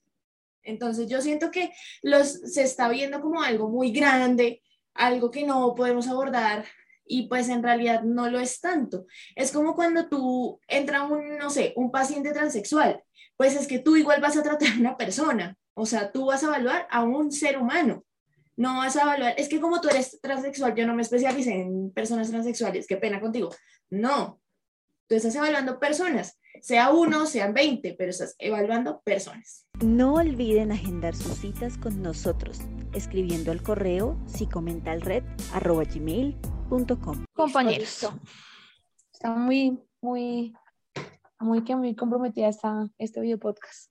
[0.64, 1.72] Entonces yo siento que
[2.02, 4.62] los se está viendo como algo muy grande,
[4.94, 6.66] algo que no podemos abordar
[7.14, 9.06] y pues en realidad no lo es tanto.
[9.36, 13.04] Es como cuando tú entra un, no sé, un paciente transexual,
[13.38, 16.44] pues es que tú igual vas a tratar a una persona, o sea, tú vas
[16.44, 18.04] a evaluar a un ser humano,
[18.56, 21.92] no vas a evaluar, es que como tú eres transexual, yo no me especialicé en
[21.92, 23.54] personas transexuales, qué pena contigo,
[23.92, 24.42] no,
[25.08, 29.68] tú estás evaluando personas, sea uno, sean 20, pero estás evaluando personas.
[29.84, 32.62] No olviden agendar sus citas con nosotros,
[32.94, 34.18] escribiendo al correo
[36.64, 37.26] psicomentalred.com.
[37.34, 38.10] Compañeros,
[39.14, 40.54] está muy, muy,
[41.40, 43.90] muy, que muy comprometida esta, este video podcast.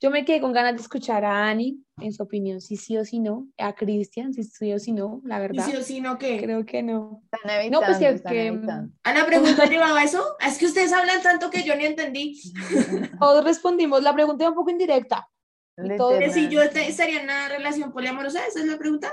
[0.00, 3.04] Yo me quedé con ganas de escuchar a Ani en su opinión, si sí o
[3.04, 5.66] si no, a Cristian, si sí o si no, la verdad.
[5.66, 6.38] ¿Y sí o si no qué?
[6.42, 7.22] Creo que no.
[7.32, 8.92] Están evitando, No, pues es que- evitando.
[9.02, 10.22] ¿A la pregunta llevaba eso?
[10.44, 12.38] Es que ustedes hablan tanto que yo ni entendí.
[13.20, 15.28] Todos respondimos, la pregunta era un poco indirecta.
[15.76, 19.12] Y todo- Que si yo estaría en una relación poliamorosa, esa es la pregunta.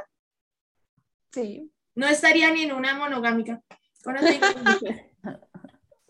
[1.32, 1.72] Sí.
[2.02, 3.62] No estaría ni en una monogámica.
[4.04, 4.48] Con eso digo-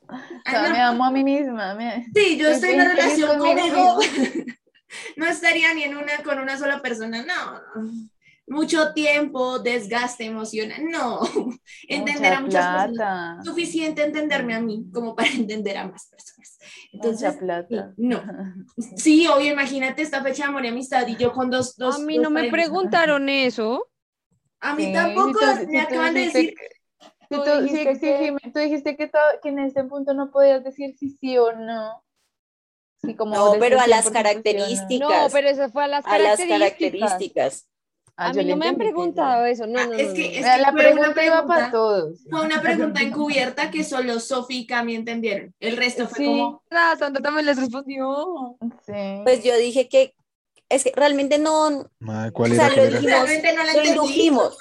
[0.07, 0.69] O sea, no.
[0.71, 1.73] me amo a mí misma.
[1.75, 3.99] me- Sí, yo estoy en una relación conmigo.
[5.15, 7.61] No estaría ni en una con una sola persona, no.
[8.45, 11.21] Mucho tiempo, desgaste emocional, no.
[11.87, 13.45] Entender Mucha a muchas personas.
[13.45, 16.57] Suficiente entenderme a mí como para entender a más personas.
[16.91, 17.93] Entonces, Mucha plata.
[17.95, 18.21] no.
[18.97, 21.99] Sí, obvio, imagínate esta fecha de amor y amistad y yo con dos, dos a
[21.99, 23.87] mí dos no me preguntaron eso.
[24.62, 26.55] A mí Sí, tampoco, si tú- si me acaban de decir.
[26.55, 26.82] que-
[27.30, 29.09] Tú dijiste sí, que- Jimé, tú dijiste que,
[29.45, 32.03] en este punto no podías decir si sí o no.
[33.01, 34.14] Sí, como No, pero a las 100% sí o no.
[34.14, 35.09] características.
[35.24, 37.09] No, pero eso fue a las a las características.
[37.09, 37.68] características.
[38.18, 39.66] Ah, A mí no me han preguntado eso.
[39.66, 42.20] No, Ah, no, es no, que- es la fue una pregunta iba para todos.
[42.30, 42.62] Fue una
[42.93, 45.55] pregunta encubierta que solo Sofi y Cami entendieron.
[45.59, 46.62] El resto fue Sí, como.
[46.70, 48.57] la Sandra también les respondió.
[48.86, 49.22] Sí.
[49.24, 50.14] Pues yo dije que
[50.72, 52.99] es que realmente no, Madre, ¿cuál o sea, ¿Cuál lo era?
[52.99, 54.57] dijimos, Realmente no la lo indujimos,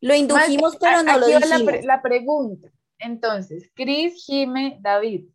[0.00, 1.62] lo indujimos, Más- pero no lo la, dijimos.
[1.62, 2.68] pre- la pregunta.
[2.98, 5.26] Entonces, Cris, Jime, David,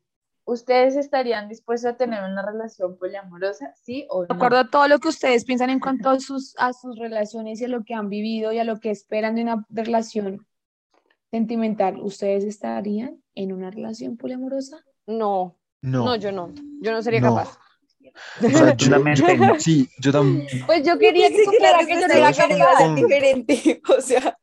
[0.46, 3.74] ¿ustedes estarían dispuestos a tener una relación poliamorosa?
[3.84, 4.36] ¿Sí o De no?
[4.36, 7.66] acuerdo a todo lo que ustedes piensan en cuanto a sus, a sus relaciones y
[7.66, 10.46] a lo que han vivido y a lo que esperan de una relación
[11.30, 14.84] sentimental, ¿ustedes estarían en una relación poliamorosa?
[15.06, 16.52] No, No, no, yo no.
[16.82, 17.36] Yo no sería No.
[17.36, 17.58] capaz.
[18.44, 20.48] O sea, yo- sí, yo también.
[20.66, 22.96] Pues yo quería que supiera que yo no era capaz.
[22.96, 24.38] diferente, o sea,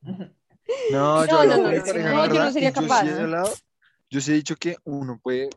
[0.91, 1.73] No, yo No, no, no,
[2.27, 3.05] yo no sería capaz.
[4.11, 5.49] yo sí he dicho que uno puede,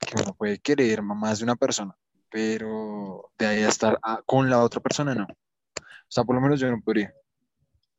[0.00, 1.96] que uno puede querer más de una persona,
[2.30, 5.24] pero de ahí a estar ah, con la otra persona no.
[5.24, 7.12] O sea, por lo menos yo no podría.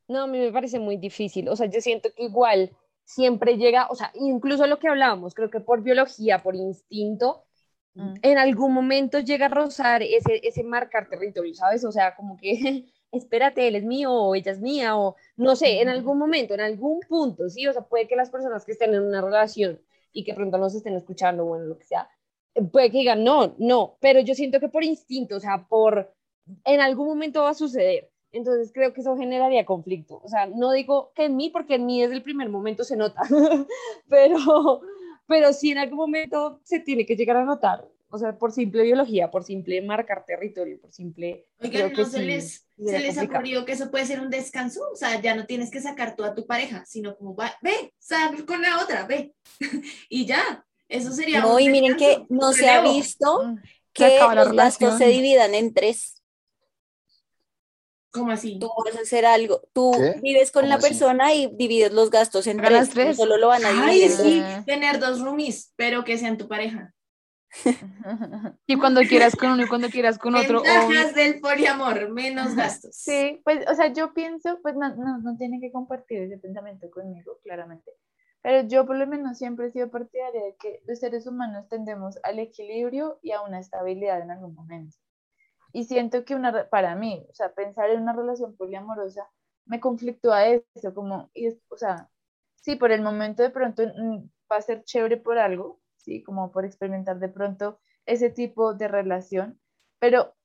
[0.07, 1.47] No, a mí me parece muy difícil.
[1.49, 2.71] O sea, yo siento que igual
[3.03, 7.45] siempre llega, o sea, incluso lo que hablábamos, creo que por biología, por instinto.
[8.21, 11.83] En algún momento llega a rozar ese, ese marcar territorio, ¿sabes?
[11.83, 15.81] O sea, como que, espérate, él es mío o ella es mía, o no sé,
[15.81, 17.67] en algún momento, en algún punto, ¿sí?
[17.67, 19.79] O sea, puede que las personas que estén en una relación
[20.11, 22.09] y que pronto nos estén escuchando, bueno, lo que sea,
[22.71, 26.13] puede que digan, no, no, pero yo siento que por instinto, o sea, por,
[26.65, 28.11] en algún momento va a suceder.
[28.31, 30.21] Entonces creo que eso generaría conflicto.
[30.23, 32.95] O sea, no digo que en mí, porque en mí desde el primer momento se
[32.95, 33.21] nota,
[34.09, 34.81] pero,
[35.29, 37.87] pero sí en algún momento se tiene que llegar a notar.
[38.09, 41.45] O sea, por simple biología, por simple marcar territorio, por simple...
[41.59, 44.31] Oigan, creo que ¿no se sí, les, se les ocurrido que eso puede ser un
[44.31, 44.81] descanso?
[44.91, 47.93] O sea, ya no tienes que sacar tú a tu pareja, sino como, va, ve,
[47.99, 49.35] sal con la otra, ve.
[50.09, 53.55] y ya, eso sería no, un y miren que no se ha visto
[53.93, 56.18] que los gastos se dividan en tres.
[58.11, 58.57] ¿Cómo así?
[58.59, 60.19] Tú vas a hacer algo, tú ¿Qué?
[60.21, 60.89] vives con ¿Cómo la así?
[60.89, 63.17] persona y divides los gastos en Hagan las tres, tres.
[63.17, 64.27] solo lo van a Ay, dividir dos.
[64.27, 66.93] sí, tener dos roomies, pero que sean tu pareja.
[68.67, 70.59] Y cuando quieras con uno y cuando quieras con otro.
[70.59, 72.95] o- Ventajas del poliamor, menos gastos.
[72.95, 76.89] Sí, pues, o sea, yo pienso, pues no, no, no tiene que compartir ese pensamiento
[76.91, 77.91] conmigo, claramente.
[78.41, 82.17] Pero yo por lo menos siempre he sido partidaria de que los seres humanos tendemos
[82.23, 84.95] al equilibrio y a una estabilidad en algún momento.
[85.71, 89.29] Y siento que una, para mí, o sea, pensar en una relación poliamorosa
[89.65, 92.09] me conflictúa eso, como, y es- o sea,
[92.55, 96.51] sí, por el momento de pronto mm, va a ser chévere por algo, sí, como
[96.51, 99.59] por experimentar de pronto ese tipo de relación,
[99.99, 100.35] pero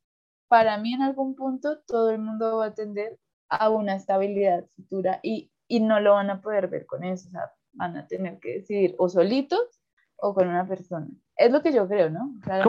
[0.49, 3.19] para mí en algún punto todo el mundo va a tender
[3.49, 7.31] a una estabilidad futura y, y no lo van a poder ver con eso, o
[7.33, 9.81] sea, van a tener que decidir o solitos
[10.17, 11.09] o con una persona.
[11.37, 12.33] Es lo que yo creo, ¿no?
[12.39, 12.63] Estar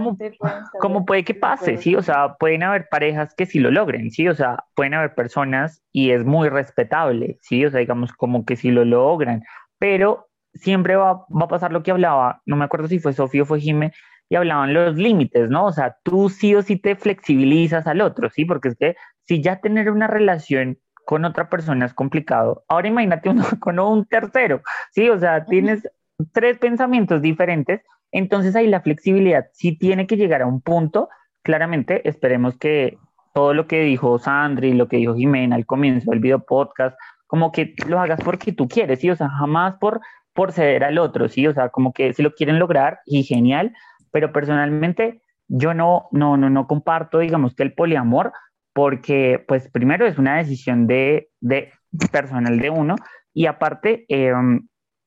[0.80, 4.28] como puede que pase, sí, o sea, pueden haber parejas que sí lo logren, sí,
[4.28, 8.56] o sea, pueden haber personas y es muy respetable, sí, o sea, digamos como que
[8.56, 9.44] sí lo logran,
[9.78, 13.44] pero siempre va, va a pasar lo que hablaba, no me acuerdo si fue Sofía
[13.44, 13.92] o fue Jime,
[14.30, 15.66] y hablaban los límites, ¿no?
[15.66, 18.46] O sea, tú sí o sí te flexibilizas al otro, ¿sí?
[18.46, 23.30] Porque es que si ya tener una relación con otra persona es complicado, ahora imagínate
[23.30, 24.62] uno con un tercero,
[24.92, 25.10] ¿sí?
[25.10, 25.88] O sea, tienes
[26.32, 27.82] tres pensamientos diferentes,
[28.18, 31.10] entonces ahí la flexibilidad sí tiene que llegar a un punto,
[31.44, 32.98] claramente esperemos que
[33.34, 36.98] todo lo que dijo Sandri, lo que dijo Jimena al comienzo del video podcast,
[37.28, 39.10] como que lo hagas porque tú quieres, ¿sí?
[39.10, 40.00] O sea, jamás por,
[40.34, 41.46] por ceder al otro, ¿sí?
[41.46, 43.74] O sea, como que si lo quieren lograr y genial,
[44.12, 48.32] pero personalmente yo no, no, no, no comparto, digamos, que el poliamor,
[48.72, 51.74] porque pues primero es una decisión de, de
[52.14, 52.96] personal de uno
[53.34, 54.32] y aparte eh,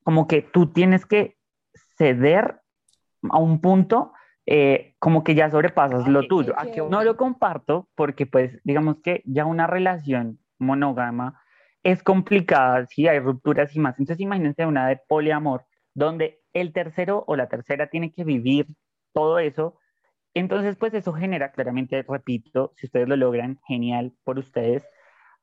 [0.05, 1.39] como que tú tienes que
[1.97, 2.61] ceder
[3.31, 4.13] a un punto
[4.51, 6.55] eh, como que ya sobrepasas lo tuyo.
[6.55, 11.43] qué A que no lo comparto porque pues digamos que ya una relación monógama
[11.83, 13.99] es complicada, sí, hay rupturas y más.
[13.99, 18.67] Entonces imagínense una de poliamor donde el tercero o la tercera tiene que vivir
[19.13, 19.79] todo eso.
[20.33, 24.83] Entonces pues eso genera claramente, repito, si ustedes lo logran, genial por ustedes.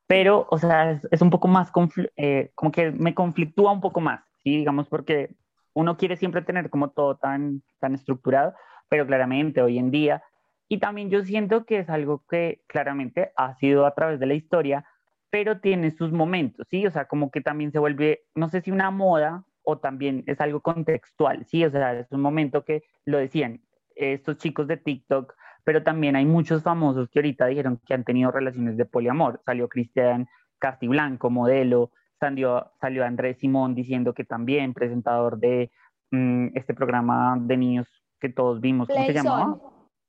[0.07, 1.71] Pero, o sea, es, es un poco más,
[2.15, 4.57] eh, como que me conflictúa un poco más, ¿sí?
[4.57, 5.35] Digamos, porque
[5.75, 8.55] uno quiere siempre tener como todo tan, tan estructurado,
[8.89, 10.23] pero claramente hoy en día,
[10.67, 14.33] y también yo siento que es algo que claramente ha sido a través de la
[14.33, 14.85] historia,
[15.29, 16.87] pero tiene sus momentos, ¿sí?
[16.87, 20.39] O sea, como que también se vuelve, no sé si una moda o también es
[20.39, 21.65] algo contextual, ¿sí?
[21.65, 23.61] O sea, es un momento que lo decían
[23.95, 28.31] estos chicos de TikTok, pero también hay muchos famosos que ahorita dijeron que han tenido
[28.31, 29.41] relaciones de poliamor.
[29.45, 30.27] Salió Cristian
[30.59, 35.71] Castiblanco, modelo, salió, salió Andrés Simón diciendo que también presentador de
[36.11, 37.87] mm, este programa de niños
[38.19, 39.29] que todos vimos, ¿cómo se Playzone.
[39.29, 39.59] llamaba?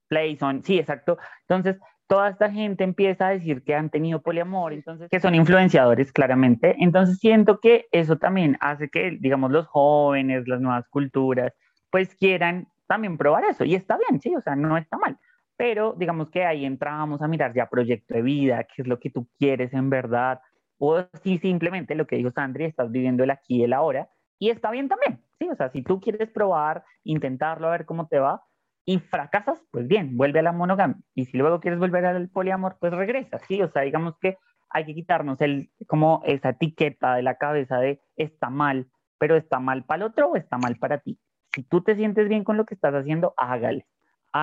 [0.09, 1.19] Playzone, sí, exacto.
[1.43, 6.13] Entonces, toda esta gente empieza a decir que han tenido poliamor, entonces, que son influenciadores,
[6.13, 6.77] claramente.
[6.79, 11.53] Entonces, siento que eso también hace que, digamos, los jóvenes, las nuevas culturas,
[11.91, 13.65] pues quieran también probar eso.
[13.65, 15.19] Y está bien, sí, o sea, no está mal.
[15.57, 19.11] Pero digamos que ahí entramos a mirar ya proyecto de vida, qué es lo que
[19.11, 20.41] tú quieres en verdad,
[20.79, 24.09] o si simplemente lo que dijo Sandri, estás viviendo el aquí y el ahora,
[24.39, 28.09] y está bien también, sí, o sea, si tú quieres probar, intentarlo, a ver cómo
[28.09, 28.43] te va,
[28.85, 32.77] y fracasas, pues bien, vuelve a la monogamia, y si luego quieres volver al poliamor,
[32.79, 34.37] pues regresa, sí, o sea, digamos que
[34.71, 39.61] hay que quitarnos el, como esa etiqueta de la cabeza de está mal, pero está
[39.61, 41.19] mal para el otro o está mal para ti.
[41.55, 43.87] Si tú te sientes bien con lo que estás haciendo, hágale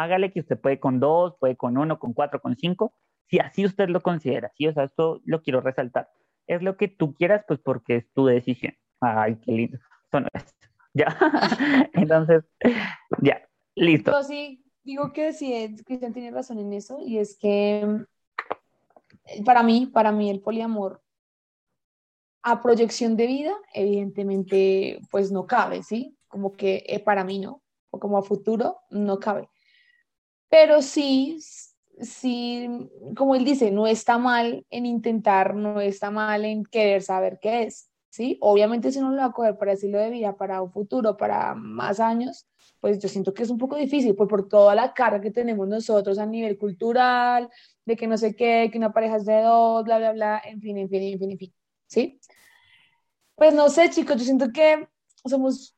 [0.02, 2.94] hágale que usted puede con dos, puede con uno, con cuatro, con cinco,
[3.28, 4.68] si así usted lo considera, ¿sí?
[4.68, 6.10] O sea, esto lo quiero resaltar.
[6.48, 8.74] Es lo que tú quieras, pues porque es tu decisión.
[9.00, 9.78] Ay, qué lindo.
[10.12, 10.28] Son
[10.94, 11.18] Ya.
[11.94, 12.44] Entonces,
[13.22, 13.42] ya,
[13.76, 14.12] listo.
[14.12, 18.06] Yo sí digo que sí, es- Cristian tiene razón en eso, y es que
[19.40, 21.02] mm, para mí, para mí el poliamor
[22.44, 26.18] a proyección de vida, evidentemente, pues no cabe, ¿sí?
[26.28, 29.50] Como que eh, para mí no, o como a futuro, no cabe.
[30.50, 31.40] Pero sí,
[32.02, 32.68] sí,
[33.16, 37.64] como él dice, no está mal en intentar, no está mal en querer saber qué
[37.64, 38.38] es, ¿sí?
[38.42, 41.56] Obviamente si uno lo va a coger para estilo de vida, para un futuro, para
[41.56, 42.48] más años,
[42.80, 45.68] pues yo siento que es un poco difícil, pues por toda la carga que tenemos
[45.68, 47.50] nosotros a nivel cultural,
[47.86, 50.62] de que no sé qué, que una pareja es de dos, bla, bla, bla, en
[50.62, 51.54] fin, en fin, en fin, en fin,
[51.88, 52.20] ¿sí?
[53.36, 54.88] Pues no sé, chicos, yo siento que
[55.26, 55.76] somos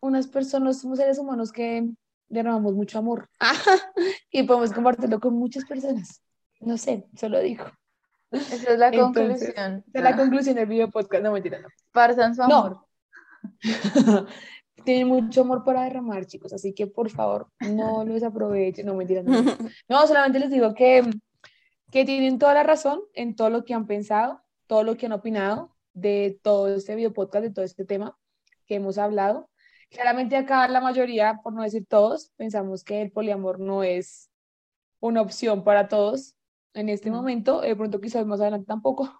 [0.00, 1.88] unas personas, somos seres humanos que
[2.30, 3.28] derramamos mucho amor
[4.30, 6.22] y podemos compartirlo con muchas personas.
[6.60, 7.64] No sé, solo digo.
[8.30, 9.84] Esa es la Entonces, conclusión.
[9.88, 11.22] Esa es la Ah, conclusión del video podcast.
[11.22, 11.68] No, mentira, no.
[11.92, 12.78] Parzan su amor.
[14.06, 14.26] No.
[14.84, 18.86] Tienen mucho amor para derramar, chicos, así que por favor no lo desaprovechen.
[18.86, 19.42] No, mentira, no.
[19.88, 21.02] No, solamente les digo que,
[21.90, 25.12] que tienen toda la razón en todo lo que han pensado, todo lo que han
[25.12, 28.16] opinado de todo este video podcast, de todo este tema
[28.66, 29.49] que hemos hablado.
[29.90, 34.30] Claramente acá la mayoría, por no decir todos, pensamos que el poliamor no es
[35.00, 36.36] una opción para todos
[36.74, 39.12] en este momento, de pronto quizás más adelante tampoco.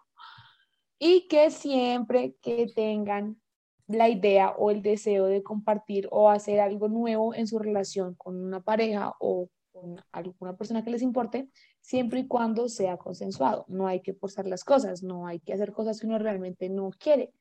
[0.99, 3.41] Y que siempre que tengan
[3.89, 8.41] la idea o el deseo de compartir o hacer algo nuevo en su relación con
[8.41, 11.49] una pareja o con alguna persona que les importe,
[11.81, 13.65] siempre y cuando sea consensuado.
[13.67, 16.91] No hay que forzar las cosas, no hay que hacer cosas que uno realmente no
[16.99, 17.33] quiere.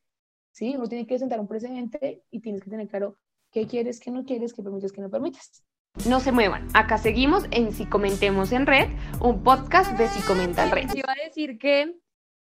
[0.60, 0.76] ¿Sí?
[0.76, 3.16] Uno tiene que sentar un precedente y tienes que tener claro
[3.50, 5.64] qué quieres, qué no quieres, qué permites, qué no permites.
[6.08, 8.90] No se muevan, acá seguimos en Si Comentemos en Red,
[9.22, 10.94] un podcast de Si Comenta en Red.
[10.94, 11.96] Iba a decir que,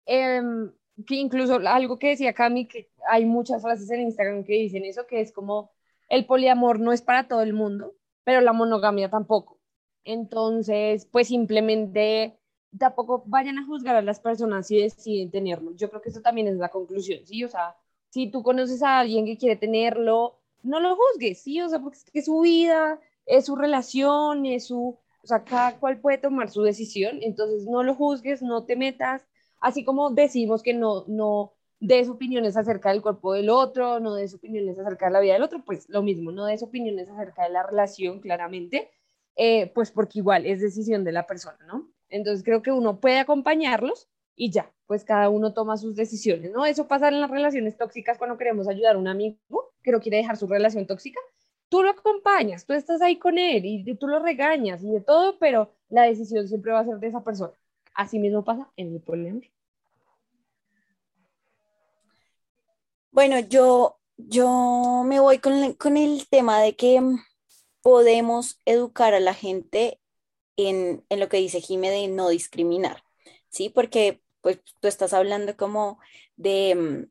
[0.06, 0.72] em,
[1.06, 5.06] que incluso algo que decía Cami, que hay muchas frases en Instagram que dicen eso,
[5.06, 5.70] que es como
[6.08, 7.94] el poliamor no es para todo el mundo,
[8.24, 9.60] pero la monogamia tampoco.
[10.04, 12.38] Entonces, pues simplemente
[12.78, 15.72] tampoco vayan a juzgar a las personas si deciden tenerlo.
[15.76, 17.44] Yo creo que eso también es la conclusión, ¿sí?
[17.44, 17.76] O sea,
[18.11, 21.61] si tú conoces a alguien que quiere tenerlo, no lo juzgues, ¿sí?
[21.61, 26.00] O sea, porque es su vida, es su relación, es su, o sea, cada cual
[26.00, 29.26] puede tomar su decisión, entonces no lo juzgues, no te metas,
[29.61, 34.34] así como decimos que no, no des opiniones acerca del cuerpo del otro, no des
[34.34, 37.50] opiniones acerca de la vida del otro, pues lo mismo, no des opiniones acerca de
[37.50, 38.90] la relación, claramente,
[39.36, 41.90] eh, pues porque igual es decisión de la persona, ¿no?
[42.09, 46.64] Entonces creo que uno puede acompañarlos y ya, pues cada uno toma sus decisiones, ¿no?
[46.64, 49.37] Eso pasa en las relaciones tóxicas cuando queremos ayudar a un amigo
[49.82, 51.20] que no quiere dejar su relación tóxica.
[51.68, 55.39] Tú lo acompañas, tú estás ahí con él y tú lo regañas y de todo,
[55.39, 57.53] pero la decisión siempre va a ser de esa persona.
[57.95, 59.43] Así mismo pasa en el poliamor.
[63.11, 67.01] Bueno, yo, yo me voy con, con el tema de que
[67.80, 70.01] podemos educar a la gente
[70.57, 73.03] en, en lo que dice Jime de no discriminar,
[73.49, 73.70] ¿sí?
[73.70, 75.99] Porque pues tú estás hablando como
[76.36, 77.09] de,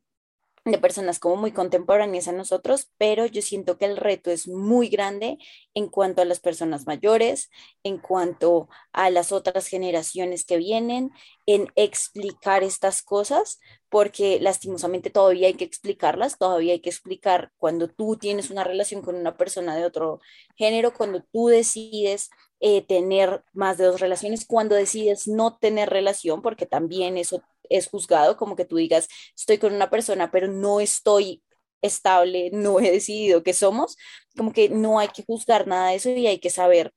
[0.64, 4.48] mm, de personas como muy contemporáneas a nosotros, pero yo siento que el reto es
[4.48, 5.36] muy grande
[5.74, 7.50] en cuanto a las personas mayores,
[7.82, 11.10] en cuanto a las otras generaciones que vienen,
[11.44, 13.60] en explicar estas cosas,
[13.90, 19.02] porque lastimosamente todavía hay que explicarlas, todavía hay que explicar cuando tú tienes una relación
[19.02, 20.20] con una persona de otro
[20.56, 22.30] género, cuando tú decides
[22.60, 27.88] eh, tener más de dos relaciones, cuando decides no tener relación, porque también eso es
[27.88, 31.42] juzgado, como que tú digas, estoy con una persona, pero no estoy
[31.82, 33.96] estable, no he decidido que somos,
[34.36, 36.92] como que no hay que juzgar nada de eso y hay que saber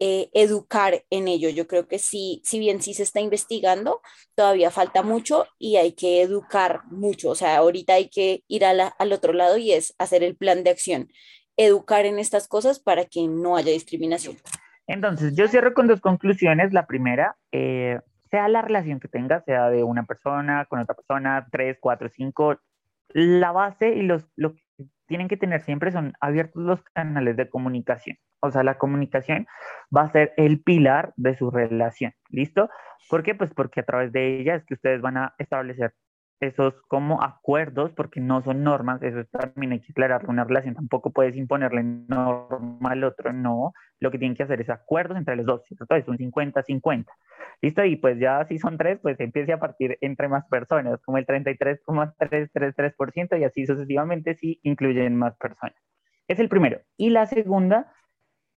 [0.00, 1.48] eh, educar en ello.
[1.50, 4.00] Yo creo que sí, si bien sí se está investigando,
[4.34, 7.30] todavía falta mucho y hay que educar mucho.
[7.30, 10.70] O sea, ahorita hay que ir al otro lado y es hacer el plan de
[10.70, 11.12] acción,
[11.56, 14.36] educar en estas cosas para que no haya discriminación.
[14.86, 16.72] Entonces, yo cierro con dos conclusiones.
[16.72, 21.46] La primera, eh, sea la relación que tenga, sea de una persona con otra persona,
[21.50, 22.58] tres, cuatro, cinco,
[23.08, 24.62] la base y los, lo que
[25.06, 28.16] tienen que tener siempre son abiertos los canales de comunicación.
[28.40, 29.46] O sea, la comunicación
[29.94, 32.12] va a ser el pilar de su relación.
[32.28, 32.68] ¿Listo?
[33.08, 33.34] ¿Por qué?
[33.34, 35.94] Pues porque a través de ella es que ustedes van a establecer
[36.40, 41.10] esos como acuerdos, porque no son normas, eso también hay que aclararlo, una relación tampoco
[41.10, 45.46] puedes imponerle norma al otro, no, lo que tienen que hacer es acuerdos entre los
[45.46, 45.94] dos, ¿cierto?
[45.94, 47.06] Es un 50-50,
[47.62, 47.84] ¿listo?
[47.84, 51.26] Y pues ya si son tres, pues empiece a partir entre más personas, como el
[51.26, 55.76] 33,333% y así sucesivamente si incluyen más personas.
[56.28, 56.80] Es el primero.
[56.96, 57.92] Y la segunda,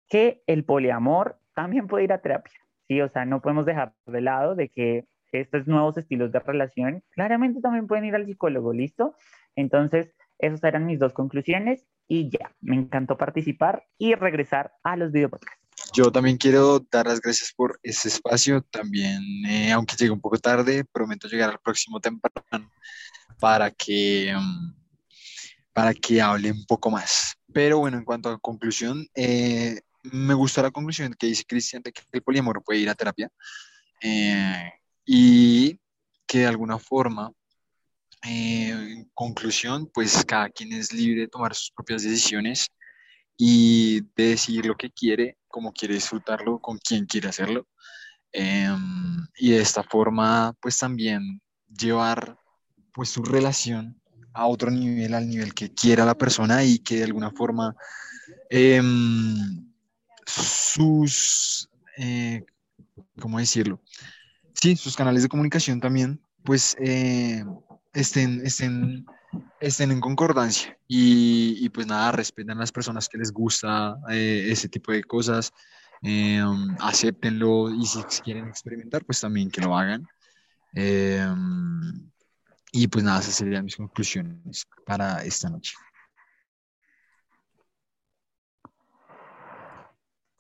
[0.10, 2.54] que el poliamor también puede ir a terapia,
[2.88, 3.02] ¿sí?
[3.02, 7.62] O sea, no podemos dejar de lado de que estos nuevos estilos de relación, claramente
[7.62, 9.16] también pueden ir al psicólogo, ¿listo?
[9.56, 15.12] Entonces, esas eran mis dos conclusiones y ya, me encantó participar y regresar a los
[15.12, 15.68] videopodcasts.
[15.94, 18.62] Yo también quiero dar las gracias por ese espacio.
[18.62, 22.72] También, eh, aunque llegue un poco tarde, prometo llegar al próximo temprano
[23.40, 24.74] para que, mm,
[25.74, 27.36] para que hable un poco más.
[27.54, 31.92] Pero bueno, en cuanto a conclusión, eh, me gustó la conclusión que dice Cristian de
[31.92, 33.30] que el poliamor puede ir a terapia.
[34.02, 34.72] Eh,
[35.08, 35.80] y
[36.28, 37.32] que de alguna forma,
[38.24, 42.68] eh, en conclusión, pues cada quien es libre de tomar sus propias decisiones
[43.38, 47.68] y de decidir lo que quiere, cómo quiere disfrutarlo, con quién quiere hacerlo.
[48.34, 52.38] Em, y de esta forma, pues también llevar
[52.94, 54.02] pues su relación
[54.34, 57.76] a otro nivel, al nivel que quiera la persona y que de alguna forma
[58.50, 59.72] em,
[60.26, 62.44] sus, eh,
[63.20, 63.82] ¿cómo decirlo?
[64.62, 67.44] Sí, sus canales de comunicación también, pues eh,
[67.94, 69.06] estén, estén,
[69.60, 74.48] estén en concordancia y, y, pues nada, respeten a las personas que les gusta eh,
[74.50, 75.52] ese tipo de cosas,
[76.02, 76.42] eh,
[76.80, 80.08] acéptenlo y si quieren experimentar, pues también que lo hagan.
[82.72, 85.74] y pues nada, esas serían mis conclusiones para esta noche.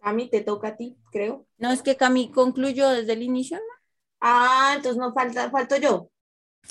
[0.01, 1.45] Cami, te toca a ti, creo.
[1.57, 3.76] No, es que Cami concluyó desde el inicio, ¿no?
[4.20, 6.09] Ah, entonces no falta, falto yo.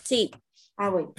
[0.05, 0.31] Sí.
[0.77, 1.15] Ah, bueno.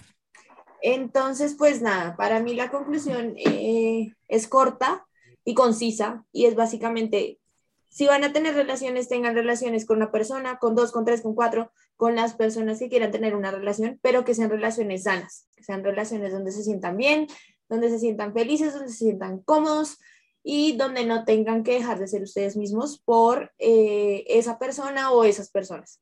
[0.82, 5.06] Entonces, pues nada, para mí la conclusión eh, es corta
[5.44, 7.40] y concisa y es básicamente,
[7.90, 11.34] si van a tener relaciones, tengan relaciones con una persona, con dos, con tres, con
[11.34, 15.64] cuatro, con las personas que quieran tener una relación, pero que sean relaciones sanas, que
[15.64, 17.28] sean relaciones donde se sientan bien,
[17.70, 19.98] donde se sientan felices, donde se sientan cómodos
[20.50, 25.26] y donde no tengan que dejar de ser ustedes mismos por eh, esa persona o
[25.26, 26.00] esas personas.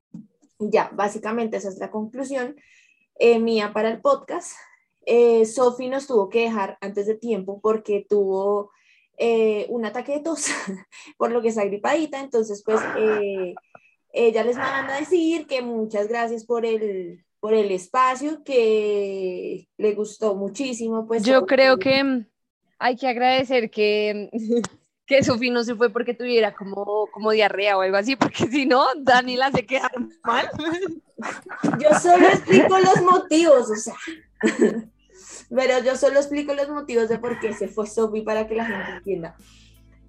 [0.59, 2.55] Ya, básicamente esa es la conclusión
[3.17, 4.51] eh, mía para el podcast.
[5.07, 8.69] eh, Sophie nos tuvo que dejar antes de tiempo porque tuvo
[9.17, 10.45] eh, un ataque de tos,
[11.17, 12.79] por lo que está gripadita, entonces pues
[14.13, 19.95] ella les manda a decir que muchas gracias por el, por el espacio, que le
[19.95, 21.07] gustó muchísimo.
[21.07, 22.27] Pues, Yo creo que
[22.85, 24.29] hay que agradecer que,
[25.07, 28.67] que Sofi no se fue porque tuviera como, como diarrea o algo así, porque si
[28.67, 29.91] no, Dani la hace quedar
[30.23, 30.49] mal.
[31.79, 33.95] Yo solo explico los motivos, o sea.
[35.49, 38.65] Pero yo solo explico los motivos de por qué se fue Sophie para que la
[38.65, 39.35] gente entienda.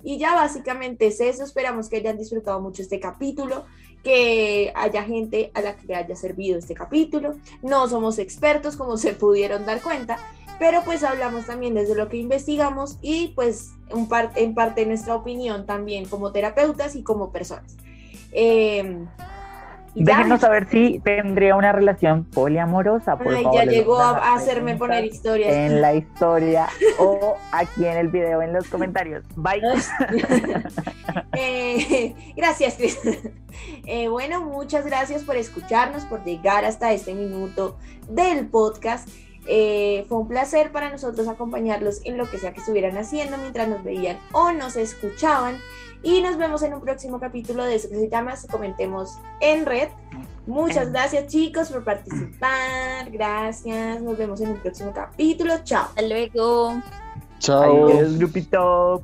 [0.02, 1.44] Y ya básicamente es eso.
[1.44, 3.66] Esperamos que hayan disfrutado mucho este capítulo,
[4.02, 7.36] que haya gente a la que le haya servido este capítulo.
[7.62, 10.18] No somos expertos, como se pudieron dar cuenta,
[10.59, 15.66] pero pues hablamos también desde lo que investigamos y pues un en parte nuestra opinión
[15.66, 17.76] también como terapeutas y como personas.
[18.32, 19.07] Eh,
[20.04, 25.54] Déjenos saber si tendría una relación poliamorosa, por Ay, ya llegó a hacerme poner historias.
[25.54, 29.24] En la historia o aquí en el video, en los comentarios.
[29.36, 29.62] Bye.
[31.32, 32.98] eh, gracias, Cris.
[33.86, 39.09] Eh, bueno, muchas gracias por escucharnos, por llegar hasta este minuto del podcast.
[39.49, 43.68] Eh, fue un placer para nosotros acompañarlos en lo que sea que estuvieran haciendo mientras
[43.68, 45.59] nos veían o nos escuchaban.
[46.03, 49.66] Y nos vemos en un próximo capítulo de eso que se llama Si Comentemos en
[49.66, 49.88] Red.
[50.47, 53.11] Muchas gracias chicos por participar.
[53.11, 54.01] Gracias.
[54.01, 55.55] Nos vemos en un próximo capítulo.
[55.64, 55.86] Chao.
[55.86, 56.80] Hasta luego.
[57.38, 57.88] Chao.
[57.88, 59.03] Adiós, grupito.